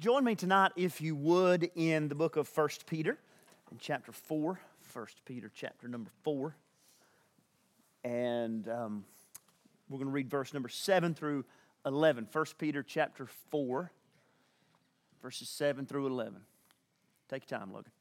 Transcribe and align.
Join 0.00 0.24
me 0.24 0.34
tonight, 0.34 0.72
if 0.76 1.02
you 1.02 1.14
would, 1.14 1.70
in 1.74 2.08
the 2.08 2.14
book 2.14 2.36
of 2.36 2.48
1 2.56 2.68
Peter, 2.86 3.18
in 3.70 3.76
chapter 3.78 4.12
4. 4.12 4.58
1 4.94 5.06
Peter, 5.26 5.52
chapter 5.54 5.88
number 5.88 6.10
4. 6.22 6.56
And 8.02 8.66
um, 8.70 9.04
we're 9.90 9.98
going 9.98 10.08
to 10.08 10.12
read 10.12 10.30
verse 10.30 10.54
number 10.54 10.70
7 10.70 11.12
through 11.12 11.44
11. 11.84 12.28
1 12.32 12.44
Peter, 12.56 12.82
chapter 12.82 13.26
4, 13.50 13.92
verses 15.20 15.50
7 15.50 15.84
through 15.84 16.06
11. 16.06 16.40
Take 17.28 17.50
your 17.50 17.58
time, 17.58 17.70
Logan. 17.70 17.92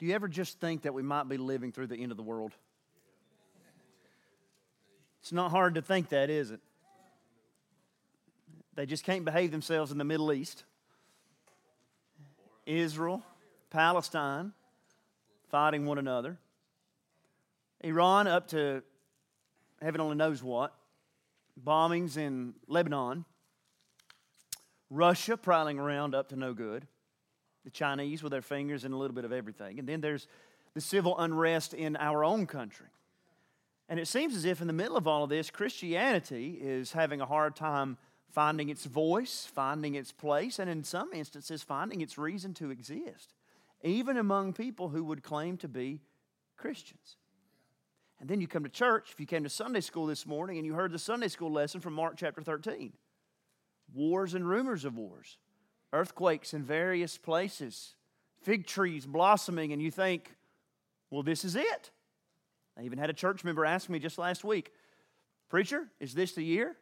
Do 0.00 0.06
you 0.06 0.14
ever 0.14 0.28
just 0.28 0.58
think 0.60 0.82
that 0.82 0.94
we 0.94 1.02
might 1.02 1.28
be 1.28 1.36
living 1.36 1.72
through 1.72 1.88
the 1.88 1.96
end 1.96 2.10
of 2.10 2.16
the 2.16 2.22
world? 2.22 2.52
It's 5.20 5.30
not 5.30 5.50
hard 5.50 5.74
to 5.74 5.82
think 5.82 6.08
that, 6.08 6.30
is 6.30 6.50
it? 6.50 6.60
They 8.76 8.86
just 8.86 9.04
can't 9.04 9.26
behave 9.26 9.50
themselves 9.50 9.92
in 9.92 9.98
the 9.98 10.04
Middle 10.04 10.32
East. 10.32 10.64
Israel, 12.64 13.22
Palestine, 13.68 14.52
fighting 15.50 15.84
one 15.84 15.98
another. 15.98 16.38
Iran 17.82 18.26
up 18.26 18.48
to 18.48 18.82
heaven 19.82 20.00
only 20.00 20.16
knows 20.16 20.42
what. 20.42 20.72
Bombings 21.62 22.16
in 22.16 22.54
Lebanon. 22.66 23.26
Russia 24.88 25.36
prowling 25.36 25.78
around 25.78 26.14
up 26.14 26.30
to 26.30 26.36
no 26.36 26.54
good 26.54 26.86
the 27.64 27.70
Chinese 27.70 28.22
with 28.22 28.32
their 28.32 28.42
fingers 28.42 28.84
in 28.84 28.92
a 28.92 28.96
little 28.96 29.14
bit 29.14 29.24
of 29.24 29.32
everything. 29.32 29.78
And 29.78 29.88
then 29.88 30.00
there's 30.00 30.26
the 30.74 30.80
civil 30.80 31.18
unrest 31.18 31.74
in 31.74 31.96
our 31.96 32.24
own 32.24 32.46
country. 32.46 32.86
And 33.88 33.98
it 33.98 34.06
seems 34.06 34.36
as 34.36 34.44
if 34.44 34.60
in 34.60 34.66
the 34.66 34.72
middle 34.72 34.96
of 34.96 35.08
all 35.08 35.24
of 35.24 35.30
this, 35.30 35.50
Christianity 35.50 36.58
is 36.60 36.92
having 36.92 37.20
a 37.20 37.26
hard 37.26 37.56
time 37.56 37.98
finding 38.30 38.68
its 38.68 38.84
voice, 38.84 39.48
finding 39.52 39.96
its 39.96 40.12
place, 40.12 40.60
and 40.60 40.70
in 40.70 40.84
some 40.84 41.12
instances, 41.12 41.62
finding 41.62 42.00
its 42.00 42.16
reason 42.16 42.54
to 42.54 42.70
exist, 42.70 43.34
even 43.82 44.16
among 44.16 44.52
people 44.52 44.90
who 44.90 45.02
would 45.02 45.24
claim 45.24 45.56
to 45.56 45.68
be 45.68 46.00
Christians. 46.56 47.16
And 48.20 48.28
then 48.28 48.40
you 48.40 48.46
come 48.46 48.62
to 48.62 48.68
church, 48.68 49.08
if 49.10 49.18
you 49.18 49.26
came 49.26 49.42
to 49.42 49.50
Sunday 49.50 49.80
school 49.80 50.06
this 50.06 50.26
morning 50.26 50.58
and 50.58 50.66
you 50.66 50.74
heard 50.74 50.92
the 50.92 50.98
Sunday 50.98 51.28
school 51.28 51.50
lesson 51.50 51.80
from 51.80 51.94
Mark 51.94 52.14
chapter 52.16 52.42
13 52.42 52.92
wars 53.92 54.34
and 54.34 54.48
rumors 54.48 54.84
of 54.84 54.96
wars 54.96 55.36
earthquakes 55.92 56.54
in 56.54 56.62
various 56.62 57.18
places, 57.18 57.94
fig 58.42 58.66
trees 58.66 59.06
blossoming, 59.06 59.72
and 59.72 59.82
you 59.82 59.90
think, 59.90 60.34
well, 61.10 61.22
this 61.22 61.44
is 61.44 61.56
it. 61.56 61.90
I 62.78 62.82
even 62.82 62.98
had 62.98 63.10
a 63.10 63.14
church 63.14 63.44
member 63.44 63.64
ask 63.64 63.88
me 63.88 63.98
just 63.98 64.18
last 64.18 64.44
week, 64.44 64.72
Preacher, 65.48 65.88
is 65.98 66.14
this 66.14 66.32
the 66.32 66.44
year? 66.44 66.76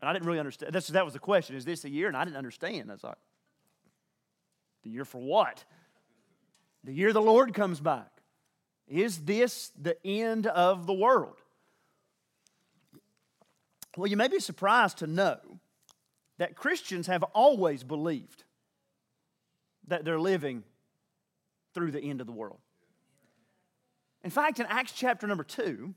And 0.00 0.08
I 0.08 0.12
didn't 0.12 0.26
really 0.26 0.38
understand. 0.38 0.72
That's, 0.72 0.88
that 0.88 1.04
was 1.04 1.14
the 1.14 1.20
question. 1.20 1.56
Is 1.56 1.64
this 1.64 1.82
the 1.82 1.90
year? 1.90 2.08
And 2.08 2.16
I 2.16 2.24
didn't 2.24 2.36
understand. 2.36 2.90
I 2.90 2.94
was 2.94 3.04
like, 3.04 3.16
the 4.82 4.90
year 4.90 5.04
for 5.04 5.20
what? 5.20 5.64
The 6.84 6.92
year 6.92 7.12
the 7.12 7.20
Lord 7.20 7.52
comes 7.54 7.80
back. 7.80 8.10
Is 8.88 9.18
this 9.18 9.72
the 9.80 9.96
end 10.06 10.46
of 10.46 10.86
the 10.86 10.92
world? 10.92 11.36
Well, 13.96 14.06
you 14.06 14.16
may 14.16 14.28
be 14.28 14.38
surprised 14.38 14.98
to 14.98 15.06
know 15.06 15.38
that 16.38 16.56
Christians 16.56 17.06
have 17.06 17.22
always 17.22 17.82
believed 17.82 18.44
that 19.88 20.04
they're 20.04 20.20
living 20.20 20.64
through 21.74 21.92
the 21.92 22.00
end 22.00 22.20
of 22.20 22.26
the 22.26 22.32
world. 22.32 22.58
In 24.22 24.30
fact, 24.30 24.58
in 24.58 24.66
Acts 24.66 24.92
chapter 24.92 25.26
number 25.26 25.44
two, 25.44 25.94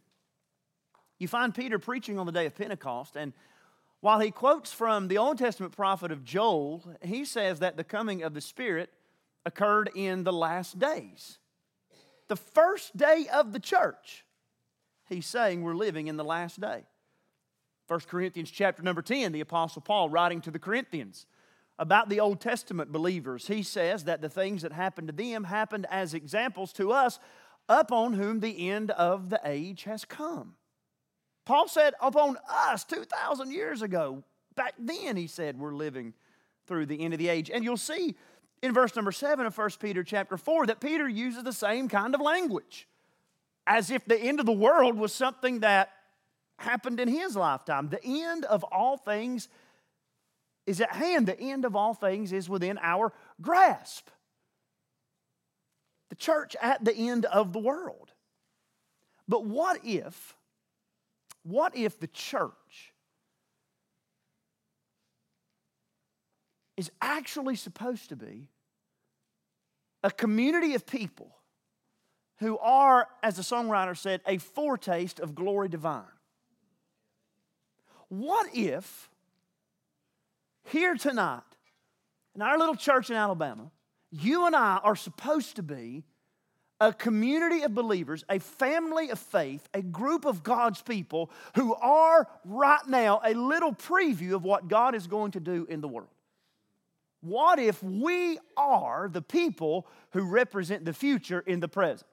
you 1.18 1.28
find 1.28 1.54
Peter 1.54 1.80
preaching 1.80 2.20
on 2.20 2.26
the 2.26 2.32
day 2.32 2.46
of 2.46 2.56
Pentecost, 2.56 3.16
and 3.16 3.34
while 4.02 4.20
he 4.20 4.32
quotes 4.32 4.72
from 4.72 5.10
the 5.10 5.18
Old 5.18 5.38
Testament 5.38 5.76
prophet 5.76 6.12
of 6.12 6.24
Joel, 6.24 6.84
he 7.02 7.26
says 7.26 7.60
that 7.60 7.76
the 7.76 7.84
coming 7.84 8.24
of 8.24 8.34
the 8.34 8.42
Spirit 8.42 8.94
occurred 9.46 9.90
in 9.94 10.24
the 10.24 10.32
last 10.32 10.80
days. 10.80 11.40
The 12.30 12.38
first 12.38 12.96
day 12.96 13.26
of 13.34 13.52
the 13.52 13.60
church, 13.60 14.24
he's 15.10 15.26
saying 15.26 15.64
we're 15.64 15.74
living 15.74 16.08
in 16.08 16.16
the 16.16 16.24
last 16.24 16.62
day. 16.62 16.84
1 17.90 18.02
Corinthians 18.02 18.52
chapter 18.52 18.84
number 18.84 19.02
10, 19.02 19.32
the 19.32 19.42
Apostle 19.42 19.82
Paul 19.82 20.12
writing 20.12 20.42
to 20.42 20.52
the 20.52 20.60
Corinthians 20.60 21.26
about 21.80 22.08
the 22.08 22.20
Old 22.20 22.40
Testament 22.40 22.92
believers. 22.92 23.48
He 23.48 23.64
says 23.64 24.04
that 24.04 24.22
the 24.22 24.30
things 24.30 24.62
that 24.62 24.72
happened 24.72 25.08
to 25.08 25.14
them 25.14 25.46
happened 25.46 25.88
as 25.90 26.14
examples 26.14 26.72
to 26.74 26.92
us, 26.92 27.18
upon 27.68 28.14
whom 28.14 28.42
the 28.42 28.70
end 28.70 28.92
of 28.92 29.32
the 29.32 29.42
age 29.44 29.86
has 29.86 30.06
come. 30.06 30.54
Paul 31.46 31.68
said, 31.68 31.96
upon 32.00 32.38
us 32.48 32.84
2,000 32.84 33.52
years 33.52 33.82
ago. 33.82 34.24
Back 34.54 34.76
then, 34.78 35.18
he 35.18 35.26
said, 35.26 35.58
we're 35.58 35.74
living 35.74 36.14
through 36.68 36.86
the 36.86 37.02
end 37.02 37.16
of 37.16 37.18
the 37.18 37.30
age. 37.30 37.50
And 37.50 37.64
you'll 37.64 37.76
see 37.76 38.16
in 38.62 38.72
verse 38.72 38.96
number 38.96 39.12
7 39.12 39.48
of 39.48 39.58
1 39.58 39.70
Peter 39.80 40.04
chapter 40.04 40.38
4 40.38 40.68
that 40.68 40.80
Peter 40.80 41.10
uses 41.10 41.44
the 41.44 41.54
same 41.54 41.88
kind 41.90 42.14
of 42.14 42.22
language 42.22 42.88
as 43.66 43.90
if 43.90 44.06
the 44.06 44.20
end 44.20 44.40
of 44.40 44.46
the 44.46 44.52
world 44.52 44.96
was 44.96 45.12
something 45.12 45.62
that 45.62 45.92
happened 46.62 47.00
in 47.00 47.08
his 47.08 47.36
lifetime. 47.36 47.90
The 47.90 48.04
end 48.04 48.46
of 48.46 48.64
all 48.64 48.98
things 48.98 49.48
is 50.66 50.82
at 50.82 50.92
hand, 50.92 51.28
the 51.28 51.40
end 51.40 51.66
of 51.66 51.76
all 51.76 51.94
things 51.94 52.32
is 52.32 52.48
within 52.48 52.78
our 52.82 53.12
grasp. 53.42 54.08
The 56.10 56.16
church 56.16 56.56
at 56.62 56.86
the 56.86 56.94
end 56.94 57.26
of 57.26 57.54
the 57.54 57.60
world. 57.60 58.12
But 59.28 59.46
what 59.46 59.80
if, 59.84 60.36
what 61.44 61.76
if 61.76 62.00
the 62.00 62.08
church 62.08 62.94
is 66.78 66.92
actually 67.02 67.56
supposed 67.56 68.10
to 68.10 68.16
be 68.16 68.48
a 70.04 70.12
community 70.12 70.76
of 70.76 70.86
people 70.86 71.36
who 72.40 72.58
are, 72.60 73.08
as 73.22 73.36
the 73.36 73.42
songwriter 73.42 73.98
said, 73.98 74.22
a 74.26 74.38
foretaste 74.38 75.20
of 75.20 75.36
glory 75.36 75.68
divine? 75.68 76.04
What 78.10 78.48
if 78.56 79.10
here 80.66 80.96
tonight, 80.96 81.42
in 82.36 82.42
our 82.42 82.58
little 82.58 82.76
church 82.76 83.10
in 83.10 83.16
Alabama, 83.16 83.72
you 84.12 84.46
and 84.46 84.56
I 84.56 84.80
are 84.84 84.96
supposed 84.96 85.56
to 85.56 85.64
be 85.64 86.04
a 86.82 86.94
community 86.94 87.62
of 87.64 87.74
believers, 87.74 88.24
a 88.30 88.40
family 88.40 89.10
of 89.10 89.20
faith, 89.20 89.68
a 89.74 89.82
group 89.82 90.26
of 90.26 90.44
God's 90.44 90.82
people 90.82 91.30
who 91.56 91.76
are 91.76 92.28
right 92.46 92.88
now 92.88 93.20
a 93.24 93.34
little 93.34 93.74
preview 93.74 94.34
of 94.34 94.44
what 94.44 94.68
God 94.68 94.96
is 94.96 95.06
going 95.06 95.32
to 95.32 95.40
do 95.40 95.68
in 95.70 95.82
the 95.82 95.88
world. 95.88 96.10
What 97.22 97.60
if 97.60 97.84
we 97.84 98.40
are 98.56 99.10
the 99.12 99.22
people 99.22 99.88
who 100.12 100.24
represent 100.24 100.86
the 100.86 100.94
future 100.94 101.42
in 101.42 101.60
the 101.60 101.68
present? 101.68 102.10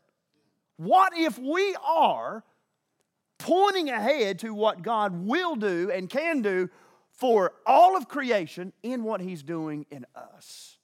What 0.76 1.16
if 1.16 1.38
we 1.38 1.76
are 1.86 2.42
pointing 3.38 3.90
ahead 3.90 4.38
to 4.40 4.54
what 4.54 4.82
God 4.82 5.26
will 5.26 5.56
do 5.56 5.90
and 5.90 6.08
can 6.08 6.42
do 6.42 6.68
for 7.10 7.52
all 7.66 7.96
of 7.96 8.08
creation 8.08 8.72
in 8.82 9.02
what 9.02 9.20
He's 9.20 9.42
doing 9.42 9.86
in 9.90 10.06
us. 10.14 10.78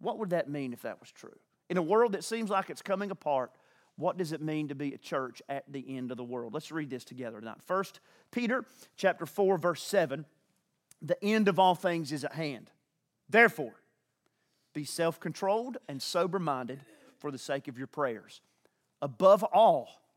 What 0.00 0.18
would 0.18 0.30
that 0.30 0.48
mean 0.48 0.72
if 0.72 0.82
that 0.82 1.00
was 1.00 1.10
true? 1.12 1.38
In 1.68 1.76
a 1.76 1.82
world 1.82 2.12
that 2.12 2.24
seems 2.24 2.50
like 2.50 2.70
it's 2.70 2.82
coming 2.82 3.10
apart, 3.10 3.52
what 3.96 4.16
does 4.16 4.32
it 4.32 4.40
mean 4.40 4.68
to 4.68 4.74
be 4.74 4.94
a 4.94 4.98
church 4.98 5.42
at 5.48 5.64
the 5.70 5.96
end 5.96 6.10
of 6.10 6.16
the 6.16 6.24
world? 6.24 6.54
Let's 6.54 6.72
read 6.72 6.90
this 6.90 7.04
together 7.04 7.38
tonight. 7.38 7.62
First 7.66 8.00
Peter 8.30 8.64
chapter 8.96 9.26
4 9.26 9.58
verse 9.58 9.82
7, 9.82 10.24
the 11.02 11.22
end 11.22 11.48
of 11.48 11.58
all 11.58 11.74
things 11.74 12.10
is 12.10 12.24
at 12.24 12.32
hand. 12.32 12.70
Therefore, 13.28 13.74
be 14.72 14.84
self-controlled 14.84 15.76
and 15.88 16.00
sober-minded 16.00 16.80
for 17.18 17.30
the 17.30 17.38
sake 17.38 17.68
of 17.68 17.76
your 17.76 17.86
prayers. 17.86 18.40
Above 19.02 19.44
all, 19.44 19.99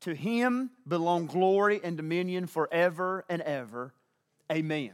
to 0.00 0.14
him 0.14 0.70
belong 0.86 1.26
glory 1.26 1.80
and 1.82 1.96
dominion 1.96 2.46
forever 2.46 3.24
and 3.28 3.42
ever. 3.42 3.92
Amen. 4.50 4.92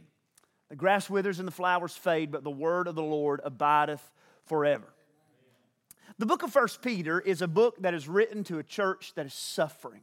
The 0.69 0.75
grass 0.75 1.09
withers 1.09 1.39
and 1.39 1.47
the 1.47 1.51
flowers 1.51 1.95
fade, 1.95 2.31
but 2.31 2.43
the 2.43 2.51
word 2.51 2.87
of 2.87 2.95
the 2.95 3.03
Lord 3.03 3.41
abideth 3.43 4.11
forever. 4.45 4.93
The 6.17 6.25
book 6.25 6.43
of 6.43 6.51
First 6.51 6.81
Peter 6.81 7.19
is 7.19 7.41
a 7.41 7.47
book 7.47 7.75
that 7.81 7.93
is 7.93 8.07
written 8.07 8.43
to 8.45 8.59
a 8.59 8.63
church 8.63 9.13
that 9.15 9.25
is 9.25 9.33
suffering. 9.33 10.01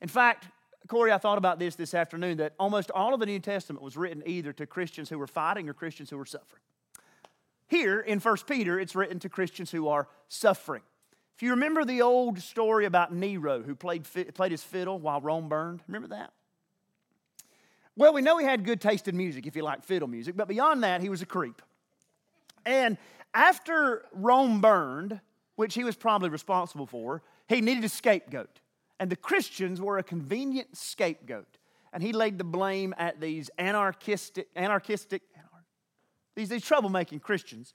In 0.00 0.08
fact, 0.08 0.46
Corey, 0.88 1.12
I 1.12 1.18
thought 1.18 1.38
about 1.38 1.58
this 1.58 1.74
this 1.74 1.94
afternoon 1.94 2.38
that 2.38 2.54
almost 2.58 2.90
all 2.90 3.12
of 3.12 3.20
the 3.20 3.26
New 3.26 3.38
Testament 3.40 3.82
was 3.82 3.96
written 3.96 4.22
either 4.26 4.52
to 4.54 4.66
Christians 4.66 5.08
who 5.08 5.18
were 5.18 5.26
fighting 5.26 5.68
or 5.68 5.74
Christians 5.74 6.10
who 6.10 6.16
were 6.16 6.26
suffering. 6.26 6.62
Here 7.66 8.00
in 8.00 8.20
1 8.20 8.36
Peter, 8.46 8.80
it's 8.80 8.94
written 8.94 9.18
to 9.20 9.28
Christians 9.28 9.70
who 9.70 9.88
are 9.88 10.08
suffering. 10.28 10.82
If 11.38 11.44
you 11.44 11.50
remember 11.50 11.84
the 11.84 12.02
old 12.02 12.40
story 12.40 12.84
about 12.84 13.14
Nero 13.14 13.62
who 13.62 13.76
played, 13.76 14.04
played 14.34 14.50
his 14.50 14.64
fiddle 14.64 14.98
while 14.98 15.20
Rome 15.20 15.48
burned, 15.48 15.80
remember 15.86 16.08
that? 16.08 16.32
Well, 17.94 18.12
we 18.12 18.22
know 18.22 18.38
he 18.38 18.44
had 18.44 18.64
good 18.64 18.80
taste 18.80 19.06
in 19.06 19.16
music 19.16 19.46
if 19.46 19.54
you 19.54 19.62
like 19.62 19.84
fiddle 19.84 20.08
music, 20.08 20.36
but 20.36 20.48
beyond 20.48 20.82
that, 20.82 21.00
he 21.00 21.08
was 21.08 21.22
a 21.22 21.26
creep. 21.26 21.62
And 22.66 22.98
after 23.34 24.04
Rome 24.12 24.60
burned, 24.60 25.20
which 25.54 25.74
he 25.74 25.84
was 25.84 25.94
probably 25.94 26.28
responsible 26.28 26.86
for, 26.86 27.22
he 27.48 27.60
needed 27.60 27.84
a 27.84 27.88
scapegoat. 27.88 28.58
And 28.98 29.08
the 29.08 29.14
Christians 29.14 29.80
were 29.80 29.98
a 29.98 30.02
convenient 30.02 30.76
scapegoat. 30.76 31.56
And 31.92 32.02
he 32.02 32.12
laid 32.12 32.38
the 32.38 32.42
blame 32.42 32.96
at 32.98 33.20
these 33.20 33.48
anarchistic, 33.60 34.48
anarchistic, 34.56 35.22
these, 36.34 36.48
these 36.48 36.64
troublemaking 36.64 37.22
Christians, 37.22 37.74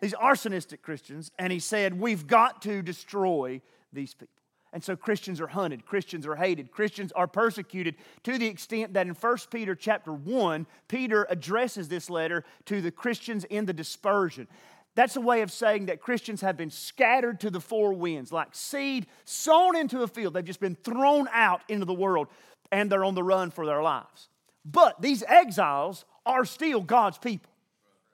these 0.00 0.14
arsonistic 0.14 0.82
Christians, 0.82 1.30
and 1.38 1.52
he 1.52 1.58
said, 1.58 1.98
We've 1.98 2.26
got 2.26 2.62
to 2.62 2.82
destroy 2.82 3.60
these 3.92 4.14
people. 4.14 4.34
And 4.72 4.84
so 4.84 4.96
Christians 4.96 5.40
are 5.40 5.46
hunted, 5.46 5.86
Christians 5.86 6.26
are 6.26 6.36
hated, 6.36 6.70
Christians 6.70 7.10
are 7.12 7.26
persecuted 7.26 7.94
to 8.24 8.36
the 8.36 8.46
extent 8.46 8.92
that 8.94 9.06
in 9.06 9.14
1 9.14 9.36
Peter 9.50 9.74
chapter 9.74 10.12
1, 10.12 10.66
Peter 10.88 11.26
addresses 11.30 11.88
this 11.88 12.10
letter 12.10 12.44
to 12.66 12.82
the 12.82 12.90
Christians 12.90 13.44
in 13.44 13.64
the 13.64 13.72
dispersion. 13.72 14.46
That's 14.94 15.16
a 15.16 15.20
way 15.20 15.42
of 15.42 15.52
saying 15.52 15.86
that 15.86 16.00
Christians 16.00 16.40
have 16.42 16.56
been 16.56 16.70
scattered 16.70 17.40
to 17.40 17.50
the 17.50 17.60
four 17.60 17.92
winds, 17.94 18.32
like 18.32 18.48
seed 18.52 19.06
sown 19.24 19.76
into 19.76 20.02
a 20.02 20.08
field. 20.08 20.34
They've 20.34 20.44
just 20.44 20.60
been 20.60 20.74
thrown 20.74 21.28
out 21.32 21.62
into 21.68 21.86
the 21.86 21.94
world 21.94 22.28
and 22.70 22.90
they're 22.90 23.04
on 23.04 23.14
the 23.14 23.22
run 23.22 23.50
for 23.50 23.64
their 23.64 23.82
lives. 23.82 24.28
But 24.64 25.00
these 25.00 25.22
exiles 25.26 26.04
are 26.26 26.44
still 26.44 26.80
God's 26.82 27.16
people, 27.16 27.50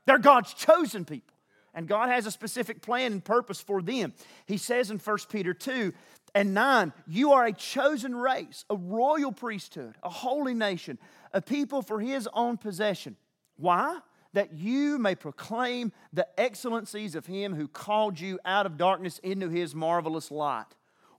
they're 0.06 0.19
God's 0.19 0.54
chosen 0.54 1.04
people. 1.04 1.33
And 1.75 1.88
God 1.88 2.09
has 2.09 2.26
a 2.26 2.31
specific 2.31 2.82
plan 2.82 3.12
and 3.12 3.25
purpose 3.25 3.61
for 3.61 3.82
them. 3.82 4.12
He 4.47 4.56
says 4.56 4.91
in 4.91 4.99
1 4.99 5.19
Peter 5.29 5.53
2 5.53 5.93
and 6.35 6.55
9, 6.55 6.93
You 7.06 7.32
are 7.32 7.47
a 7.47 7.53
chosen 7.53 8.15
race, 8.15 8.65
a 8.71 8.76
royal 8.76 9.32
priesthood, 9.32 9.97
a 10.03 10.09
holy 10.09 10.55
nation, 10.55 10.99
a 11.32 11.43
people 11.43 11.82
for 11.82 12.00
his 12.00 12.29
own 12.32 12.56
possession. 12.56 13.17
Why? 13.56 13.99
that 14.35 14.53
you 14.53 14.99
may 14.99 15.15
proclaim 15.15 15.93
the 16.12 16.26
excellencies 16.38 17.15
of 17.15 17.25
him 17.25 17.55
who 17.55 17.69
called 17.69 18.21
you 18.21 18.38
out 18.44 18.67
of 18.67 18.76
darkness 18.76 19.19
into 19.21 19.49
his 19.49 19.75
marvelous 19.75 20.31
light. 20.31 20.67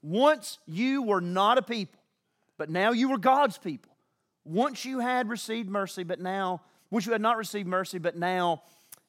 Once 0.01 0.59
you 0.67 1.01
were 1.01 1.21
not 1.21 1.57
a 1.57 1.61
people, 1.61 1.99
but 2.57 2.69
now 2.69 2.91
you 2.91 3.09
were 3.09 3.17
God's 3.17 3.57
people. 3.57 3.91
Once 4.43 4.85
you 4.85 4.99
had 4.99 5.29
received 5.29 5.69
mercy, 5.69 6.03
but 6.03 6.19
now, 6.19 6.61
once 6.91 7.05
you 7.05 7.13
had 7.13 7.21
not 7.21 7.37
received 7.37 7.67
mercy, 7.67 7.97
but 7.97 8.15
now 8.15 8.61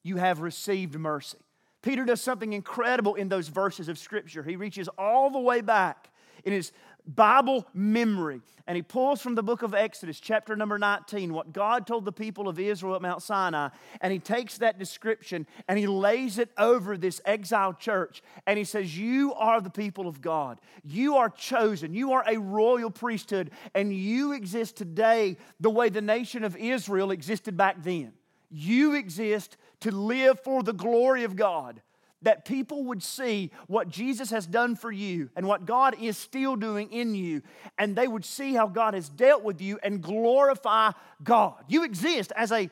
you 0.07 0.17
have 0.17 0.41
received 0.41 0.99
mercy. 0.99 1.39
Peter 1.83 2.05
does 2.05 2.21
something 2.21 2.53
incredible 2.53 3.15
in 3.15 3.29
those 3.29 3.49
verses 3.49 3.89
of 3.89 3.99
Scripture. 3.99 4.43
He 4.43 4.57
reaches 4.57 4.89
all 4.99 5.31
the 5.31 5.39
way 5.39 5.61
back 5.61 6.11
in 6.45 6.53
his 6.53 6.73
Bible 7.07 7.67
memory. 7.73 8.41
And 8.67 8.75
he 8.75 8.83
pulls 8.83 9.21
from 9.21 9.37
the 9.37 9.43
book 9.43 9.63
of 9.63 9.75
Exodus, 9.75 10.19
chapter 10.19 10.57
number 10.57 10.77
19, 10.77 11.33
what 11.33 11.53
God 11.53 11.87
told 11.87 12.05
the 12.05 12.13
people 12.13 12.49
of 12.49 12.59
Israel 12.59 12.97
at 12.97 13.03
Mount 13.03 13.23
Sinai. 13.23 13.69
And 14.01 14.13
he 14.13 14.19
takes 14.19 14.59
that 14.59 14.79
description 14.79 15.47
and 15.69 15.79
he 15.79 15.87
lays 15.87 16.39
it 16.39 16.51
over 16.59 16.97
this 16.97 17.21
exiled 17.25 17.79
church. 17.79 18.23
And 18.47 18.59
he 18.59 18.65
says, 18.65 18.99
You 18.99 19.35
are 19.35 19.61
the 19.61 19.71
people 19.71 20.09
of 20.09 20.21
God. 20.21 20.61
You 20.83 21.17
are 21.17 21.31
chosen. 21.31 21.95
You 21.95 22.13
are 22.13 22.25
a 22.27 22.39
royal 22.39 22.91
priesthood. 22.91 23.53
And 23.75 23.95
you 23.95 24.33
exist 24.33 24.77
today 24.77 25.37
the 25.61 25.71
way 25.71 25.89
the 25.89 26.03
nation 26.03 26.43
of 26.43 26.57
Israel 26.57 27.13
existed 27.13 27.57
back 27.57 27.85
then. 27.85 28.13
You 28.51 28.95
exist 28.95 29.57
to 29.81 29.91
live 29.91 30.41
for 30.41 30.63
the 30.63 30.73
glory 30.73 31.25
of 31.25 31.37
God 31.37 31.81
that 32.23 32.45
people 32.45 32.85
would 32.85 33.03
see 33.03 33.51
what 33.67 33.89
Jesus 33.89 34.31
has 34.31 34.47
done 34.47 34.75
for 34.75 34.91
you 34.91 35.31
and 35.37 35.47
what 35.47 35.67
God 35.67 35.95
is 36.01 36.17
still 36.17 36.57
doing 36.57 36.91
in 36.91 37.15
you, 37.15 37.43
and 37.79 37.95
they 37.95 38.09
would 38.09 38.25
see 38.25 38.55
how 38.55 38.67
God 38.67 38.95
has 38.95 39.09
dealt 39.09 39.45
with 39.45 39.61
you 39.61 39.79
and 39.83 40.03
glorify 40.03 40.91
God. 41.23 41.55
You 41.69 41.85
exist 41.85 42.33
as 42.35 42.53
a, 42.53 42.71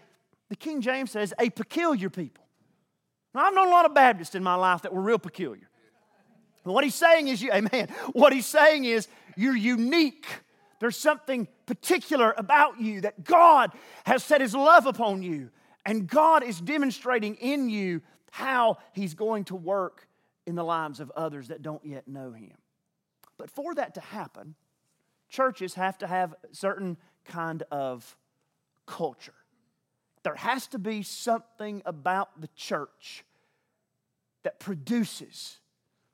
the 0.48 0.56
King 0.56 0.80
James 0.80 1.10
says, 1.10 1.34
a 1.38 1.50
peculiar 1.50 2.10
people. 2.10 2.44
Now, 3.34 3.42
I've 3.42 3.54
known 3.54 3.68
a 3.68 3.70
lot 3.70 3.84
of 3.84 3.94
Baptists 3.94 4.34
in 4.34 4.42
my 4.42 4.54
life 4.54 4.82
that 4.82 4.92
were 4.92 5.02
real 5.02 5.18
peculiar. 5.18 5.68
what 6.62 6.82
he's 6.84 6.94
saying 6.94 7.28
is, 7.28 7.42
you, 7.42 7.52
amen, 7.52 7.88
what 8.12 8.32
he's 8.32 8.46
saying 8.46 8.84
is, 8.84 9.08
you're 9.36 9.56
unique. 9.56 10.26
There's 10.80 10.96
something 10.96 11.48
particular 11.66 12.34
about 12.36 12.80
you 12.80 13.02
that 13.02 13.24
God 13.24 13.72
has 14.04 14.24
set 14.24 14.40
his 14.40 14.54
love 14.54 14.86
upon 14.86 15.22
you, 15.22 15.50
and 15.84 16.06
God 16.06 16.42
is 16.42 16.60
demonstrating 16.60 17.34
in 17.36 17.68
you 17.68 18.02
how 18.30 18.78
he's 18.92 19.14
going 19.14 19.44
to 19.44 19.56
work 19.56 20.08
in 20.46 20.54
the 20.54 20.64
lives 20.64 21.00
of 21.00 21.10
others 21.12 21.48
that 21.48 21.62
don't 21.62 21.84
yet 21.84 22.08
know 22.08 22.32
him. 22.32 22.56
But 23.36 23.50
for 23.50 23.74
that 23.74 23.94
to 23.94 24.00
happen, 24.00 24.54
churches 25.28 25.74
have 25.74 25.98
to 25.98 26.06
have 26.06 26.34
certain 26.52 26.96
kind 27.24 27.62
of 27.70 28.16
culture. 28.86 29.34
There 30.22 30.34
has 30.34 30.66
to 30.68 30.78
be 30.78 31.02
something 31.02 31.82
about 31.84 32.40
the 32.40 32.48
church 32.56 33.24
that 34.42 34.58
produces 34.58 35.58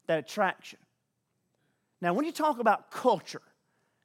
that 0.06 0.19
attraction. 0.19 0.78
Now, 2.00 2.14
when 2.14 2.25
you 2.25 2.32
talk 2.32 2.58
about 2.58 2.90
culture, 2.90 3.43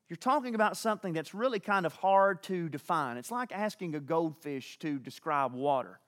you're 0.09 0.17
talking 0.17 0.53
about 0.53 0.77
something 0.77 1.13
that's 1.13 1.33
really 1.33 1.59
kind 1.59 1.85
of 1.85 1.93
hard 1.93 2.43
to 2.43 2.69
define. 2.69 3.17
It's 3.17 3.31
like 3.31 3.51
asking 3.51 3.95
a 3.95 3.99
goldfish 3.99 4.77
to 4.79 4.99
describe 4.99 5.53
water. 5.53 5.99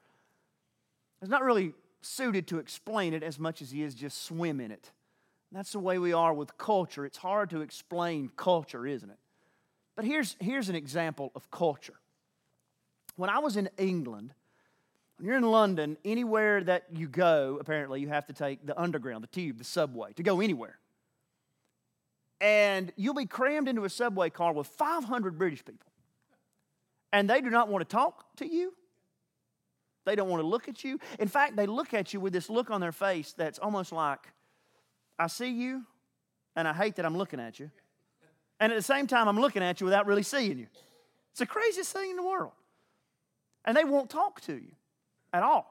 It's 1.22 1.32
not 1.32 1.44
really 1.44 1.74
suited 2.02 2.48
to 2.48 2.60
explain 2.60 3.14
it 3.14 3.24
as 3.24 3.40
much 3.40 3.62
as 3.62 3.72
he 3.72 3.82
is 3.82 3.96
just 3.96 4.24
swim 4.24 4.60
in 4.62 4.72
it. 4.72 4.92
That's 5.52 5.72
the 5.72 5.80
way 5.80 5.98
we 5.98 6.14
are 6.14 6.34
with 6.34 6.58
culture. 6.58 7.06
It's 7.06 7.18
hard 7.18 7.50
to 7.52 7.62
explain 7.62 8.30
culture, 8.36 8.86
isn't 8.86 9.10
it? 9.10 9.18
But 9.96 10.06
here's, 10.06 10.36
here's 10.40 10.70
an 10.70 10.76
example 10.76 11.32
of 11.36 11.50
culture. 11.50 11.96
When 13.16 13.32
I 13.32 13.40
was 13.40 13.58
in 13.58 13.70
England, 13.78 14.34
when 15.18 15.26
you're 15.26 15.38
in 15.38 15.50
London, 15.50 15.98
anywhere 16.06 16.64
that 16.64 16.84
you 16.94 17.08
go, 17.08 17.58
apparently 17.60 18.02
you 18.02 18.10
have 18.10 18.28
to 18.28 18.34
take 18.34 18.64
the 18.66 18.80
underground, 18.80 19.24
the 19.24 19.28
tube, 19.28 19.58
the 19.58 19.64
subway 19.64 20.14
to 20.14 20.24
go 20.24 20.40
anywhere. 20.40 20.78
And 22.48 22.94
you'll 22.96 23.14
be 23.14 23.26
crammed 23.26 23.68
into 23.68 23.84
a 23.84 23.90
subway 23.90 24.30
car 24.30 24.54
with 24.54 24.68
500 24.68 25.38
British 25.38 25.66
people. 25.66 25.92
And 27.12 27.30
they 27.30 27.42
do 27.42 27.50
not 27.50 27.68
want 27.68 27.82
to 27.82 27.94
talk 27.94 28.24
to 28.38 28.48
you. 28.48 28.74
They 30.06 30.16
don't 30.16 30.30
want 30.30 30.42
to 30.42 30.48
look 30.48 30.70
at 30.70 30.82
you. 30.82 30.98
In 31.20 31.28
fact, 31.28 31.58
they 31.58 31.66
look 31.66 31.94
at 31.94 32.14
you 32.14 32.22
with 32.22 32.32
this 32.32 32.50
look 32.50 32.72
on 32.72 32.80
their 32.80 32.94
face 32.94 33.34
that's 33.34 33.60
almost 33.60 33.92
like, 33.92 34.20
I 35.20 35.28
see 35.28 35.50
you, 35.50 35.84
and 36.56 36.70
I 36.70 36.74
hate 36.74 36.96
that 36.96 37.06
I'm 37.06 37.18
looking 37.18 37.42
at 37.42 37.60
you. 37.60 37.70
And 38.62 38.72
at 38.72 38.78
the 38.78 38.82
same 38.82 39.08
time, 39.08 39.28
I'm 39.28 39.42
looking 39.42 39.62
at 39.62 39.82
you 39.82 39.86
without 39.86 40.06
really 40.06 40.24
seeing 40.24 40.58
you. 40.58 40.68
It's 41.32 41.40
the 41.40 41.46
craziest 41.46 41.92
thing 41.92 42.12
in 42.12 42.16
the 42.16 42.24
world. 42.24 42.54
And 43.66 43.76
they 43.76 43.84
won't 43.84 44.10
talk 44.10 44.40
to 44.42 44.54
you 44.54 44.72
at 45.34 45.44
all. 45.44 45.70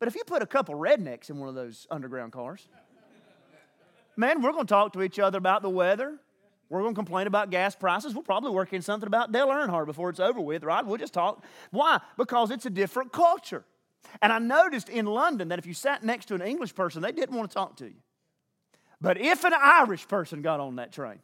But 0.00 0.08
if 0.08 0.16
you 0.16 0.24
put 0.26 0.42
a 0.42 0.46
couple 0.46 0.74
rednecks 0.74 1.30
in 1.30 1.38
one 1.38 1.48
of 1.48 1.54
those 1.54 1.86
underground 1.92 2.32
cars, 2.32 2.66
man, 4.20 4.42
we're 4.42 4.52
going 4.52 4.66
to 4.66 4.72
talk 4.72 4.92
to 4.92 5.02
each 5.02 5.18
other 5.18 5.38
about 5.38 5.62
the 5.62 5.70
weather, 5.70 6.18
we're 6.68 6.82
going 6.82 6.94
to 6.94 6.98
complain 6.98 7.26
about 7.26 7.50
gas 7.50 7.74
prices. 7.74 8.14
We'll 8.14 8.22
probably 8.22 8.52
work 8.52 8.72
in 8.72 8.80
something 8.80 9.08
about 9.08 9.32
Dale 9.32 9.48
Earnhardt 9.48 9.86
before 9.86 10.08
it's 10.10 10.20
over 10.20 10.40
with, 10.40 10.62
right? 10.62 10.86
We'll 10.86 10.98
just 10.98 11.12
talk. 11.12 11.44
Why? 11.72 12.00
Because 12.16 12.52
it's 12.52 12.64
a 12.64 12.70
different 12.70 13.10
culture. 13.10 13.64
And 14.22 14.32
I 14.32 14.38
noticed 14.38 14.88
in 14.88 15.06
London 15.06 15.48
that 15.48 15.58
if 15.58 15.66
you 15.66 15.74
sat 15.74 16.04
next 16.04 16.26
to 16.26 16.34
an 16.34 16.42
English 16.42 16.76
person, 16.76 17.02
they 17.02 17.10
didn't 17.10 17.36
want 17.36 17.50
to 17.50 17.54
talk 17.54 17.76
to 17.78 17.86
you. 17.86 17.96
But 19.00 19.20
if 19.20 19.42
an 19.42 19.52
Irish 19.52 20.06
person 20.06 20.42
got 20.42 20.60
on 20.60 20.76
that 20.76 20.92
train, 20.92 21.18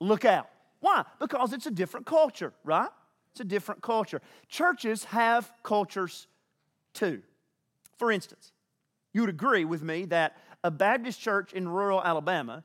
look 0.00 0.26
out. 0.26 0.50
Why? 0.80 1.04
Because 1.18 1.54
it's 1.54 1.66
a 1.66 1.70
different 1.70 2.04
culture, 2.04 2.52
right? 2.62 2.90
It's 3.30 3.40
a 3.40 3.44
different 3.44 3.80
culture. 3.80 4.20
Churches 4.48 5.04
have 5.04 5.50
cultures 5.62 6.26
too. 6.92 7.22
For 7.98 8.12
instance, 8.12 8.52
you 9.14 9.22
would 9.22 9.30
agree 9.30 9.64
with 9.64 9.82
me 9.82 10.04
that 10.06 10.36
a 10.66 10.70
Baptist 10.70 11.20
church 11.20 11.52
in 11.52 11.68
rural 11.68 12.02
Alabama 12.02 12.64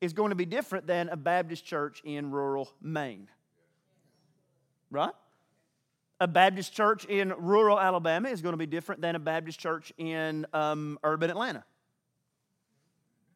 is 0.00 0.14
going 0.14 0.30
to 0.30 0.34
be 0.34 0.46
different 0.46 0.86
than 0.86 1.10
a 1.10 1.18
Baptist 1.18 1.66
church 1.66 2.00
in 2.02 2.30
rural 2.30 2.70
Maine. 2.80 3.28
Right? 4.90 5.12
A 6.18 6.26
Baptist 6.26 6.72
church 6.72 7.04
in 7.04 7.30
rural 7.36 7.78
Alabama 7.78 8.30
is 8.30 8.40
going 8.40 8.54
to 8.54 8.56
be 8.56 8.64
different 8.64 9.02
than 9.02 9.16
a 9.16 9.18
Baptist 9.18 9.60
church 9.60 9.92
in 9.98 10.46
um, 10.54 10.98
urban 11.04 11.28
Atlanta. 11.28 11.62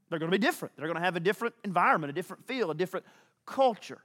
They're 0.09 0.19
going 0.19 0.33
to 0.33 0.39
be 0.39 0.43
different. 0.43 0.75
They're 0.79 0.87
going 0.87 0.97
to 0.97 1.05
have 1.05 1.17
a 1.17 1.21
different 1.21 1.55
environment, 1.63 2.11
a 2.11 2.15
different 2.15 2.47
feel, 2.47 2.71
a 2.71 2.75
different 2.75 3.05
culture. 3.45 4.03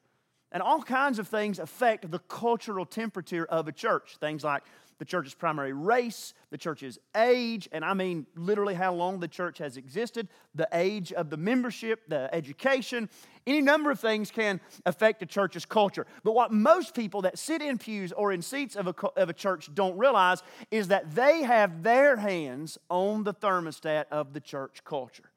And 0.51 0.61
all 0.61 0.83
kinds 0.83 1.19
of 1.19 1.29
things 1.29 1.57
affect 1.57 2.11
the 2.11 2.19
cultural 2.19 2.85
temperature 2.85 3.45
of 3.45 3.69
a 3.69 3.71
church. 3.71 4.17
Things 4.19 4.43
like 4.43 4.63
the 5.01 5.05
church's 5.05 5.33
primary 5.33 5.73
race, 5.73 6.35
the 6.51 6.59
church's 6.59 6.99
age, 7.17 7.67
and 7.71 7.83
I 7.83 7.95
mean 7.95 8.27
literally 8.35 8.75
how 8.75 8.93
long 8.93 9.19
the 9.19 9.27
church 9.27 9.57
has 9.57 9.75
existed, 9.75 10.27
the 10.53 10.67
age 10.71 11.11
of 11.11 11.31
the 11.31 11.37
membership, 11.37 12.01
the 12.07 12.29
education. 12.31 13.09
Any 13.47 13.61
number 13.61 13.89
of 13.89 13.99
things 13.99 14.29
can 14.29 14.61
affect 14.85 15.23
a 15.23 15.25
church's 15.25 15.65
culture. 15.65 16.05
But 16.23 16.33
what 16.33 16.51
most 16.51 16.93
people 16.93 17.23
that 17.23 17.39
sit 17.39 17.63
in 17.63 17.79
pews 17.79 18.11
or 18.11 18.31
in 18.31 18.43
seats 18.43 18.75
of 18.75 18.85
a, 18.85 19.07
of 19.17 19.27
a 19.27 19.33
church 19.33 19.73
don't 19.73 19.97
realize 19.97 20.43
is 20.69 20.89
that 20.89 21.15
they 21.15 21.41
have 21.41 21.81
their 21.81 22.17
hands 22.17 22.77
on 22.87 23.23
the 23.23 23.33
thermostat 23.33 24.05
of 24.11 24.33
the 24.33 24.39
church 24.39 24.83
culture. 24.85 25.31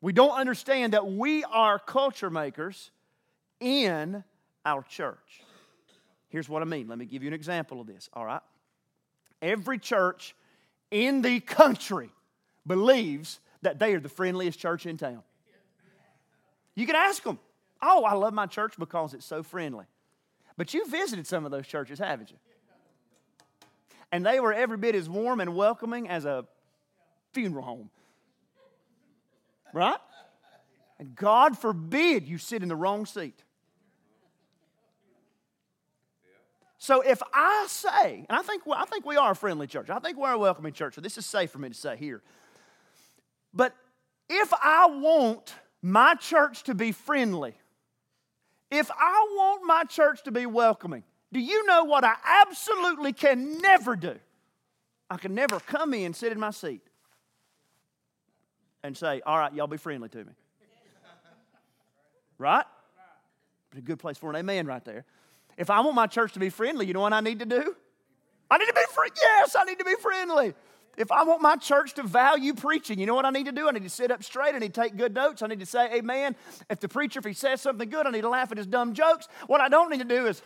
We 0.00 0.12
don't 0.12 0.38
understand 0.38 0.92
that 0.92 1.08
we 1.08 1.42
are 1.42 1.80
culture 1.80 2.30
makers 2.30 2.92
in 3.58 4.22
our 4.64 4.84
church. 4.84 5.42
Here's 6.28 6.48
what 6.48 6.62
I 6.62 6.64
mean. 6.64 6.86
Let 6.86 6.98
me 6.98 7.06
give 7.06 7.24
you 7.24 7.28
an 7.28 7.34
example 7.34 7.80
of 7.80 7.88
this, 7.88 8.08
all 8.12 8.24
right? 8.24 8.40
Every 9.42 9.78
church 9.78 10.34
in 10.90 11.20
the 11.20 11.40
country 11.40 12.10
believes 12.66 13.40
that 13.62 13.78
they 13.78 13.92
are 13.94 14.00
the 14.00 14.08
friendliest 14.08 14.58
church 14.58 14.86
in 14.86 14.96
town. 14.96 15.22
You 16.74 16.86
can 16.86 16.96
ask 16.96 17.22
them, 17.22 17.38
Oh, 17.82 18.04
I 18.04 18.14
love 18.14 18.32
my 18.32 18.46
church 18.46 18.74
because 18.78 19.12
it's 19.12 19.26
so 19.26 19.42
friendly. 19.42 19.86
But 20.56 20.72
you 20.72 20.88
visited 20.88 21.26
some 21.26 21.44
of 21.44 21.50
those 21.50 21.66
churches, 21.66 21.98
haven't 21.98 22.30
you? 22.30 22.36
And 24.12 24.24
they 24.24 24.38
were 24.38 24.52
every 24.52 24.76
bit 24.76 24.94
as 24.94 25.08
warm 25.08 25.40
and 25.40 25.56
welcoming 25.56 26.08
as 26.08 26.24
a 26.24 26.44
funeral 27.32 27.64
home. 27.64 27.90
Right? 29.72 29.98
And 30.98 31.16
God 31.16 31.58
forbid 31.58 32.28
you 32.28 32.38
sit 32.38 32.62
in 32.62 32.68
the 32.68 32.76
wrong 32.76 33.06
seat. 33.06 33.42
So 36.82 37.00
if 37.00 37.22
I 37.32 37.66
say, 37.68 38.26
and 38.28 38.36
I 38.36 38.42
think, 38.42 38.64
I 38.68 38.84
think 38.86 39.06
we 39.06 39.16
are 39.16 39.30
a 39.30 39.36
friendly 39.36 39.68
church, 39.68 39.88
I 39.88 40.00
think 40.00 40.18
we're 40.18 40.32
a 40.32 40.38
welcoming 40.38 40.72
church, 40.72 40.96
so 40.96 41.00
this 41.00 41.16
is 41.16 41.24
safe 41.24 41.52
for 41.52 41.60
me 41.60 41.68
to 41.68 41.74
say 41.76 41.96
here. 41.96 42.22
But 43.54 43.72
if 44.28 44.52
I 44.52 44.86
want 44.86 45.54
my 45.80 46.16
church 46.16 46.64
to 46.64 46.74
be 46.74 46.90
friendly, 46.90 47.54
if 48.68 48.90
I 48.90 49.28
want 49.36 49.64
my 49.64 49.84
church 49.84 50.24
to 50.24 50.32
be 50.32 50.44
welcoming, 50.44 51.04
do 51.32 51.38
you 51.38 51.64
know 51.66 51.84
what 51.84 52.02
I 52.02 52.16
absolutely 52.24 53.12
can 53.12 53.60
never 53.60 53.94
do? 53.94 54.16
I 55.08 55.18
can 55.18 55.36
never 55.36 55.60
come 55.60 55.94
in, 55.94 56.14
sit 56.14 56.32
in 56.32 56.40
my 56.40 56.50
seat, 56.50 56.82
and 58.82 58.96
say, 58.96 59.20
All 59.24 59.38
right, 59.38 59.54
y'all 59.54 59.68
be 59.68 59.76
friendly 59.76 60.08
to 60.08 60.18
me. 60.18 60.32
Right? 62.38 62.66
A 63.76 63.80
good 63.80 64.00
place 64.00 64.18
for 64.18 64.30
an 64.30 64.34
amen 64.34 64.66
right 64.66 64.84
there. 64.84 65.04
If 65.56 65.70
I 65.70 65.80
want 65.80 65.94
my 65.94 66.06
church 66.06 66.32
to 66.34 66.40
be 66.40 66.48
friendly, 66.48 66.86
you 66.86 66.94
know 66.94 67.00
what 67.00 67.12
I 67.12 67.20
need 67.20 67.38
to 67.40 67.46
do? 67.46 67.76
I 68.50 68.58
need 68.58 68.66
to 68.66 68.74
be 68.74 68.84
free. 68.92 69.08
Yes, 69.20 69.56
I 69.58 69.64
need 69.64 69.78
to 69.78 69.84
be 69.84 69.94
friendly. 70.00 70.54
If 70.96 71.10
I 71.10 71.24
want 71.24 71.40
my 71.40 71.56
church 71.56 71.94
to 71.94 72.02
value 72.02 72.52
preaching, 72.52 72.98
you 72.98 73.06
know 73.06 73.14
what 73.14 73.24
I 73.24 73.30
need 73.30 73.46
to 73.46 73.52
do? 73.52 73.66
I 73.66 73.70
need 73.70 73.82
to 73.82 73.88
sit 73.88 74.10
up 74.10 74.22
straight. 74.22 74.54
I 74.54 74.58
need 74.58 74.74
to 74.74 74.80
take 74.82 74.96
good 74.96 75.14
notes. 75.14 75.40
I 75.40 75.46
need 75.46 75.60
to 75.60 75.66
say 75.66 75.94
amen. 75.94 76.36
If 76.68 76.80
the 76.80 76.88
preacher, 76.88 77.18
if 77.18 77.24
he 77.24 77.32
says 77.32 77.62
something 77.62 77.88
good, 77.88 78.06
I 78.06 78.10
need 78.10 78.20
to 78.20 78.28
laugh 78.28 78.52
at 78.52 78.58
his 78.58 78.66
dumb 78.66 78.92
jokes. 78.92 79.26
What 79.46 79.62
I 79.62 79.70
don't 79.70 79.90
need 79.90 80.00
to 80.00 80.04
do 80.04 80.26
is, 80.26 80.42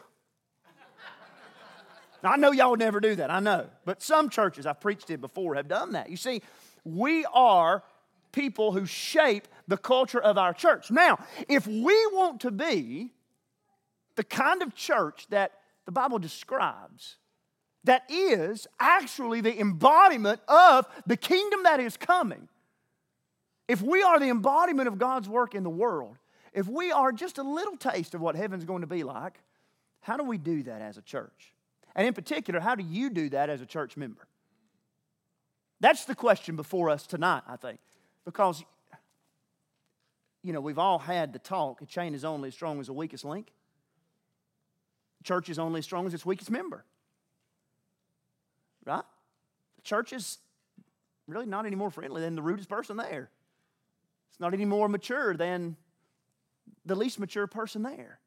I 2.23 2.37
know 2.37 2.53
y'all 2.53 2.71
would 2.71 2.81
never 2.81 3.01
do 3.01 3.17
that, 3.17 3.31
I 3.31 3.41
know. 3.41 3.67
But 3.85 4.03
some 4.03 4.31
churches 4.31 4.67
I've 4.67 4.81
preached 4.81 5.11
in 5.11 5.21
before 5.21 5.57
have 5.57 5.69
done 5.69 5.93
that. 5.93 6.11
You 6.11 6.17
see, 6.17 6.43
we 6.85 7.25
are 7.33 7.83
people 8.31 8.73
who 8.73 8.87
shape 8.87 9.49
the 9.67 9.77
culture 9.77 10.21
of 10.21 10.39
our 10.39 10.53
church. 10.53 10.91
Now, 10.91 11.19
if 11.49 11.67
we 11.67 12.07
want 12.13 12.41
to 12.43 12.51
be 12.51 13.13
the 14.17 14.25
kind 14.25 14.63
of 14.63 14.75
church 14.75 15.27
that 15.31 15.53
the 15.85 15.93
Bible 15.93 16.19
describes 16.19 17.17
that 17.85 18.03
is 18.09 18.67
actually 18.81 19.41
the 19.41 19.59
embodiment 19.61 20.41
of 20.49 20.87
the 21.07 21.17
kingdom 21.17 21.63
that 21.63 21.79
is 21.79 21.97
coming. 21.97 22.49
If 23.69 23.81
we 23.81 24.03
are 24.03 24.19
the 24.19 24.29
embodiment 24.29 24.89
of 24.89 24.99
God's 24.99 25.29
work 25.29 25.55
in 25.55 25.63
the 25.63 25.71
world, 25.71 26.19
if 26.53 26.67
we 26.67 26.91
are 26.91 27.13
just 27.13 27.39
a 27.39 27.43
little 27.43 27.77
taste 27.77 28.15
of 28.15 28.21
what 28.21 28.35
heaven's 28.35 28.65
going 28.65 28.81
to 28.81 28.87
be 28.87 29.05
like, 29.05 29.41
how 30.01 30.17
do 30.17 30.25
we 30.25 30.39
do 30.39 30.65
that 30.65 30.81
as 30.81 30.97
a 30.97 31.03
church? 31.03 31.53
And 31.95 32.07
in 32.07 32.13
particular, 32.13 32.61
how 32.61 32.75
do 32.75 32.85
you 32.85 33.11
do 33.11 33.29
that 33.31 33.51
as 33.51 33.61
a 33.61 33.67
church 33.67 33.97
member? 33.97 34.27
That's 35.81 36.05
the 36.05 36.15
question 36.15 36.57
before 36.57 36.91
us 36.91 37.07
tonight, 37.07 37.43
I 37.47 37.57
think. 37.57 37.79
Because, 38.25 38.65
you 40.43 40.53
know, 40.53 40.61
we've 40.61 40.79
all 40.79 40.99
had 40.99 41.33
the 41.33 41.39
talk 41.39 41.83
a 41.83 41.87
chain 41.87 42.15
is 42.15 42.25
only 42.25 42.49
as 42.49 42.55
strong 42.55 42.81
as 42.81 42.87
the 42.87 42.93
weakest 42.93 43.25
link 43.25 43.53
church 45.27 45.51
is 45.51 45.59
only 45.59 45.81
as 45.81 45.85
strong 45.85 46.07
as 46.07 46.15
its 46.15 46.25
weakest 46.25 46.51
member. 46.51 46.85
Right? 48.85 49.03
The 49.77 49.83
church 49.83 50.13
is 50.13 50.39
really 51.27 51.47
not 51.47 51.67
any 51.67 51.77
more 51.77 51.91
friendly 51.91 52.23
than 52.23 52.37
the 52.37 52.43
rudest 52.43 52.69
person 52.69 52.97
there. 52.97 53.29
It's 54.31 54.41
not 54.41 54.55
any 54.55 54.65
more 54.65 54.89
mature 54.89 55.37
than 55.37 55.77
the 56.85 56.95
least 56.95 57.19
mature 57.19 57.49
person 57.49 57.83
there. 57.83 58.21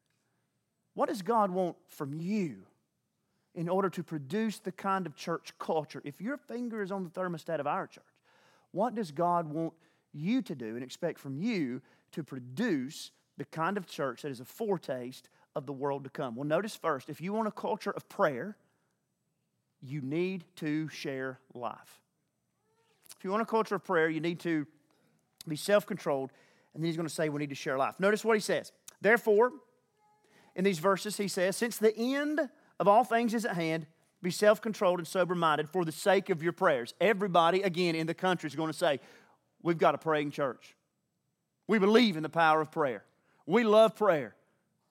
What 0.94 1.08
does 1.08 1.22
God 1.22 1.50
want 1.50 1.76
from 1.86 2.12
you 2.12 2.66
in 3.54 3.68
order 3.68 3.88
to 3.90 4.02
produce 4.02 4.58
the 4.58 4.72
kind 4.72 5.06
of 5.06 5.16
church 5.16 5.54
culture? 5.58 6.02
If 6.04 6.20
your 6.20 6.36
finger 6.36 6.82
is 6.82 6.92
on 6.92 7.04
the 7.04 7.10
thermostat 7.10 7.60
of 7.60 7.66
our 7.66 7.86
church, 7.86 8.04
what 8.72 8.94
does 8.94 9.10
God 9.10 9.48
want 9.48 9.72
you 10.12 10.42
to 10.42 10.54
do 10.54 10.74
and 10.74 10.82
expect 10.82 11.18
from 11.18 11.38
you 11.38 11.80
to 12.12 12.22
produce 12.22 13.12
the 13.38 13.44
kind 13.46 13.78
of 13.78 13.86
church 13.86 14.22
that 14.22 14.30
is 14.30 14.40
a 14.40 14.44
foretaste 14.44 15.30
of 15.56 15.66
the 15.66 15.72
world 15.72 16.04
to 16.04 16.10
come. 16.10 16.36
Well, 16.36 16.46
notice 16.46 16.76
first, 16.76 17.08
if 17.08 17.20
you 17.20 17.32
want 17.32 17.48
a 17.48 17.52
culture 17.52 17.90
of 17.90 18.08
prayer, 18.08 18.56
you 19.82 20.00
need 20.00 20.44
to 20.56 20.88
share 20.88 21.38
life. 21.54 22.00
If 23.18 23.24
you 23.24 23.30
want 23.30 23.42
a 23.42 23.46
culture 23.46 23.74
of 23.74 23.84
prayer, 23.84 24.08
you 24.08 24.20
need 24.20 24.40
to 24.40 24.66
be 25.48 25.56
self 25.56 25.86
controlled. 25.86 26.30
And 26.74 26.82
then 26.82 26.86
he's 26.86 26.96
going 26.96 27.08
to 27.08 27.14
say 27.14 27.28
we 27.28 27.40
need 27.40 27.50
to 27.50 27.56
share 27.56 27.76
life. 27.76 27.98
Notice 27.98 28.24
what 28.24 28.36
he 28.36 28.40
says. 28.40 28.72
Therefore, 29.00 29.50
in 30.54 30.64
these 30.64 30.78
verses, 30.78 31.16
he 31.16 31.28
says, 31.28 31.56
Since 31.56 31.78
the 31.78 31.96
end 31.96 32.40
of 32.78 32.88
all 32.88 33.04
things 33.04 33.34
is 33.34 33.44
at 33.44 33.56
hand, 33.56 33.86
be 34.22 34.30
self 34.30 34.60
controlled 34.60 34.98
and 34.98 35.08
sober 35.08 35.34
minded 35.34 35.68
for 35.68 35.84
the 35.84 35.92
sake 35.92 36.30
of 36.30 36.42
your 36.42 36.52
prayers. 36.52 36.94
Everybody, 37.00 37.62
again, 37.62 37.94
in 37.94 38.06
the 38.06 38.14
country 38.14 38.46
is 38.46 38.54
going 38.54 38.70
to 38.70 38.76
say, 38.76 39.00
We've 39.62 39.78
got 39.78 39.94
a 39.94 39.98
praying 39.98 40.30
church. 40.30 40.74
We 41.66 41.78
believe 41.78 42.16
in 42.16 42.22
the 42.22 42.28
power 42.28 42.60
of 42.60 42.70
prayer. 42.70 43.04
We 43.46 43.64
love 43.64 43.96
prayer. 43.96 44.34